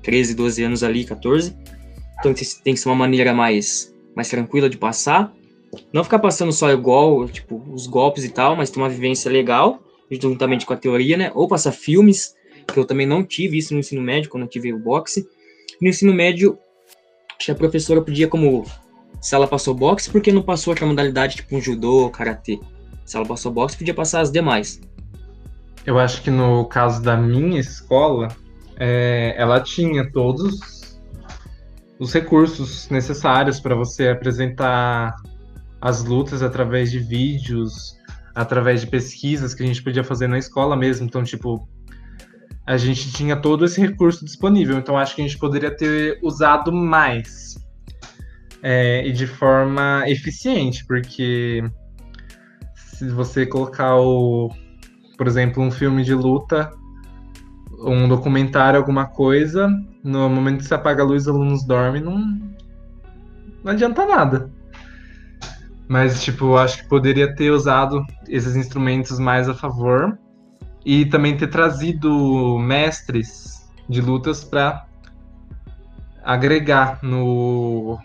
13, 0.02 0.34
12 0.34 0.62
anos 0.62 0.82
ali, 0.82 1.04
14. 1.04 1.56
Então 2.18 2.34
tem 2.34 2.74
que 2.74 2.76
ser 2.76 2.88
uma 2.90 2.94
maneira 2.94 3.32
mais, 3.32 3.94
mais 4.20 4.28
tranquila 4.28 4.68
de 4.68 4.76
passar. 4.76 5.32
Não 5.92 6.04
ficar 6.04 6.18
passando 6.18 6.52
só 6.52 6.70
igual, 6.70 7.26
tipo, 7.28 7.62
os 7.72 7.86
golpes 7.86 8.24
e 8.24 8.28
tal, 8.28 8.54
mas 8.54 8.70
ter 8.70 8.78
uma 8.78 8.88
vivência 8.88 9.30
legal, 9.30 9.82
juntamente 10.10 10.66
com 10.66 10.74
a 10.74 10.76
teoria, 10.76 11.16
né? 11.16 11.32
Ou 11.34 11.48
passar 11.48 11.72
filmes, 11.72 12.34
que 12.66 12.78
eu 12.78 12.84
também 12.84 13.06
não 13.06 13.24
tive 13.24 13.56
isso 13.56 13.72
no 13.72 13.80
ensino 13.80 14.02
médio, 14.02 14.28
quando 14.28 14.42
eu 14.42 14.48
tive 14.48 14.72
o 14.72 14.78
boxe. 14.78 15.26
No 15.80 15.88
ensino 15.88 16.12
médio, 16.12 16.58
a 17.48 17.54
professora 17.54 18.02
podia, 18.02 18.28
como 18.28 18.66
se 19.20 19.34
ela 19.34 19.46
passou 19.46 19.72
boxe, 19.72 20.10
porque 20.10 20.32
não 20.32 20.42
passou 20.42 20.72
outra 20.72 20.86
modalidade, 20.86 21.36
tipo 21.36 21.56
um 21.56 21.60
judô, 21.60 22.10
karatê? 22.10 22.60
Se 23.06 23.16
ela 23.16 23.24
passou 23.24 23.50
boxe, 23.50 23.76
podia 23.76 23.94
passar 23.94 24.20
as 24.20 24.30
demais. 24.30 24.80
Eu 25.86 25.98
acho 25.98 26.22
que 26.22 26.30
no 26.30 26.66
caso 26.66 27.02
da 27.02 27.16
minha 27.16 27.58
escola, 27.58 28.28
é, 28.76 29.34
ela 29.38 29.60
tinha 29.60 30.10
todos 30.12 30.79
os 32.00 32.14
recursos 32.14 32.88
necessários 32.88 33.60
para 33.60 33.74
você 33.74 34.08
apresentar 34.08 35.14
as 35.80 36.02
lutas 36.02 36.42
através 36.42 36.90
de 36.90 36.98
vídeos, 36.98 37.94
através 38.34 38.80
de 38.80 38.86
pesquisas 38.86 39.52
que 39.52 39.62
a 39.62 39.66
gente 39.66 39.82
podia 39.82 40.02
fazer 40.02 40.26
na 40.26 40.38
escola 40.38 40.74
mesmo. 40.74 41.06
Então, 41.06 41.22
tipo, 41.22 41.68
a 42.66 42.78
gente 42.78 43.12
tinha 43.12 43.36
todo 43.36 43.66
esse 43.66 43.78
recurso 43.78 44.24
disponível. 44.24 44.78
Então, 44.78 44.96
acho 44.96 45.14
que 45.14 45.20
a 45.20 45.26
gente 45.26 45.38
poderia 45.38 45.70
ter 45.70 46.18
usado 46.22 46.72
mais 46.72 47.54
é, 48.62 49.06
e 49.06 49.12
de 49.12 49.26
forma 49.26 50.04
eficiente, 50.06 50.86
porque 50.86 51.62
se 52.74 53.08
você 53.10 53.44
colocar 53.44 53.96
o, 53.96 54.50
por 55.18 55.26
exemplo, 55.26 55.62
um 55.62 55.70
filme 55.70 56.02
de 56.02 56.14
luta 56.14 56.70
um 57.80 58.08
documentário, 58.08 58.78
alguma 58.78 59.06
coisa, 59.06 59.68
no 60.02 60.28
momento 60.28 60.58
que 60.58 60.64
você 60.64 60.74
apaga 60.74 61.02
a 61.02 61.06
luz, 61.06 61.22
os 61.22 61.28
alunos 61.28 61.64
dormem, 61.64 62.02
não, 62.02 62.18
não 63.64 63.72
adianta 63.72 64.06
nada. 64.06 64.50
Mas, 65.88 66.22
tipo, 66.22 66.56
acho 66.56 66.82
que 66.82 66.88
poderia 66.88 67.34
ter 67.34 67.50
usado 67.50 68.04
esses 68.28 68.54
instrumentos 68.54 69.18
mais 69.18 69.48
a 69.48 69.54
favor 69.54 70.18
e 70.84 71.04
também 71.06 71.36
ter 71.36 71.48
trazido 71.48 72.58
mestres 72.58 73.68
de 73.88 74.00
lutas 74.00 74.44
para 74.44 74.86
agregar 76.22 77.00
no, 77.02 77.98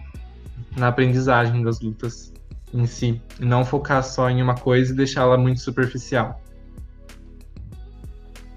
na 0.76 0.88
aprendizagem 0.88 1.64
das 1.64 1.80
lutas 1.80 2.34
em 2.74 2.86
si, 2.86 3.22
e 3.40 3.46
não 3.46 3.64
focar 3.64 4.04
só 4.04 4.30
em 4.30 4.42
uma 4.42 4.56
coisa 4.56 4.92
e 4.92 4.96
deixá-la 4.96 5.38
muito 5.38 5.62
superficial. 5.62 6.42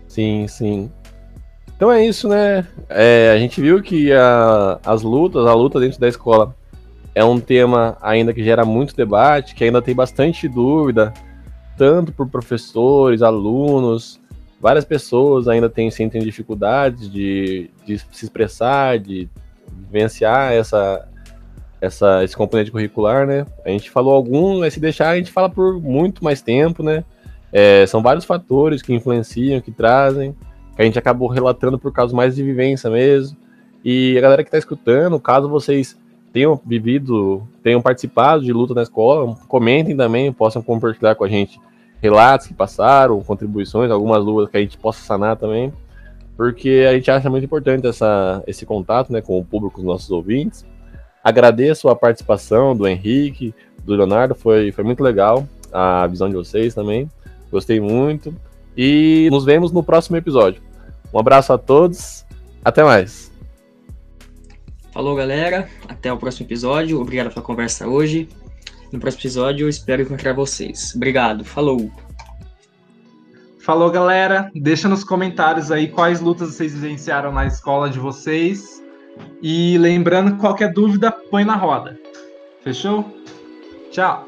Sim, 0.09 0.48
sim. 0.48 0.90
Então 1.78 1.92
é 1.92 2.04
isso, 2.04 2.28
né? 2.28 2.66
É, 2.88 3.30
a 3.32 3.38
gente 3.38 3.60
viu 3.60 3.80
que 3.80 4.12
a, 4.12 4.80
as 4.84 5.02
lutas, 5.02 5.46
a 5.46 5.54
luta 5.54 5.78
dentro 5.78 6.00
da 6.00 6.08
escola 6.08 6.52
é 7.14 7.24
um 7.24 7.38
tema 7.38 7.96
ainda 8.02 8.34
que 8.34 8.42
gera 8.42 8.64
muito 8.64 8.96
debate, 8.96 9.54
que 9.54 9.62
ainda 9.62 9.80
tem 9.80 9.94
bastante 9.94 10.48
dúvida, 10.48 11.14
tanto 11.76 12.10
por 12.10 12.28
professores, 12.28 13.22
alunos, 13.22 14.20
várias 14.60 14.84
pessoas 14.84 15.46
ainda 15.46 15.70
têm, 15.70 15.88
sentem 15.88 16.20
dificuldades 16.20 17.08
de, 17.08 17.70
de 17.86 17.96
se 17.96 18.24
expressar, 18.24 18.98
de 18.98 19.28
vivenciar 19.88 20.52
essa, 20.52 21.08
essa, 21.80 22.24
esse 22.24 22.36
componente 22.36 22.72
curricular, 22.72 23.24
né? 23.24 23.46
A 23.64 23.68
gente 23.68 23.88
falou 23.88 24.14
algum, 24.14 24.58
mas 24.58 24.74
se 24.74 24.80
deixar, 24.80 25.10
a 25.10 25.16
gente 25.16 25.30
fala 25.30 25.48
por 25.48 25.80
muito 25.80 26.24
mais 26.24 26.42
tempo, 26.42 26.82
né? 26.82 27.04
É, 27.52 27.86
são 27.86 28.02
vários 28.02 28.24
fatores 28.24 28.82
que 28.82 28.92
influenciam, 28.92 29.60
que 29.60 29.70
trazem, 29.70 30.34
que 30.78 30.82
a 30.82 30.84
gente 30.84 30.98
acabou 30.98 31.26
relatando 31.26 31.76
por 31.76 31.92
causa 31.92 32.14
mais 32.14 32.36
de 32.36 32.42
vivência 32.44 32.88
mesmo. 32.88 33.36
E 33.84 34.16
a 34.16 34.20
galera 34.20 34.44
que 34.44 34.48
está 34.48 34.58
escutando, 34.58 35.18
caso 35.18 35.48
vocês 35.48 35.98
tenham 36.32 36.60
vivido, 36.64 37.42
tenham 37.64 37.82
participado 37.82 38.44
de 38.44 38.52
luta 38.52 38.74
na 38.74 38.84
escola, 38.84 39.36
comentem 39.48 39.96
também, 39.96 40.32
possam 40.32 40.62
compartilhar 40.62 41.16
com 41.16 41.24
a 41.24 41.28
gente 41.28 41.60
relatos 42.00 42.46
que 42.46 42.54
passaram, 42.54 43.20
contribuições, 43.24 43.90
algumas 43.90 44.24
lutas 44.24 44.52
que 44.52 44.56
a 44.56 44.60
gente 44.60 44.78
possa 44.78 45.04
sanar 45.04 45.36
também, 45.36 45.72
porque 46.36 46.86
a 46.88 46.94
gente 46.94 47.10
acha 47.10 47.28
muito 47.28 47.42
importante 47.42 47.84
essa, 47.84 48.44
esse 48.46 48.64
contato 48.64 49.12
né, 49.12 49.20
com 49.20 49.36
o 49.36 49.44
público, 49.44 49.74
com 49.74 49.80
os 49.80 49.86
nossos 49.86 50.08
ouvintes. 50.12 50.64
Agradeço 51.24 51.88
a 51.88 51.96
participação 51.96 52.76
do 52.76 52.86
Henrique, 52.86 53.52
do 53.84 53.96
Leonardo, 53.96 54.32
foi, 54.32 54.70
foi 54.70 54.84
muito 54.84 55.02
legal 55.02 55.44
a 55.72 56.06
visão 56.06 56.28
de 56.28 56.36
vocês 56.36 56.72
também. 56.72 57.10
Gostei 57.50 57.80
muito. 57.80 58.32
E 58.76 59.28
nos 59.32 59.44
vemos 59.44 59.72
no 59.72 59.82
próximo 59.82 60.16
episódio. 60.16 60.67
Um 61.12 61.18
abraço 61.18 61.52
a 61.52 61.58
todos. 61.58 62.24
Até 62.64 62.84
mais. 62.84 63.32
Falou, 64.92 65.14
galera. 65.14 65.68
Até 65.88 66.12
o 66.12 66.16
próximo 66.16 66.46
episódio. 66.46 67.00
Obrigado 67.00 67.30
pela 67.30 67.44
conversa 67.44 67.86
hoje. 67.86 68.28
No 68.92 68.98
próximo 68.98 69.22
episódio, 69.22 69.64
eu 69.64 69.68
espero 69.68 70.02
encontrar 70.02 70.32
vocês. 70.32 70.92
Obrigado. 70.94 71.44
Falou. 71.44 71.90
Falou, 73.60 73.90
galera. 73.90 74.50
Deixa 74.54 74.88
nos 74.88 75.04
comentários 75.04 75.70
aí 75.70 75.88
quais 75.88 76.20
lutas 76.20 76.54
vocês 76.54 76.72
vivenciaram 76.72 77.32
na 77.32 77.46
escola 77.46 77.90
de 77.90 77.98
vocês. 77.98 78.82
E 79.42 79.76
lembrando, 79.78 80.36
qualquer 80.36 80.72
dúvida, 80.72 81.12
põe 81.12 81.44
na 81.44 81.54
roda. 81.54 81.98
Fechou? 82.62 83.04
Tchau! 83.90 84.27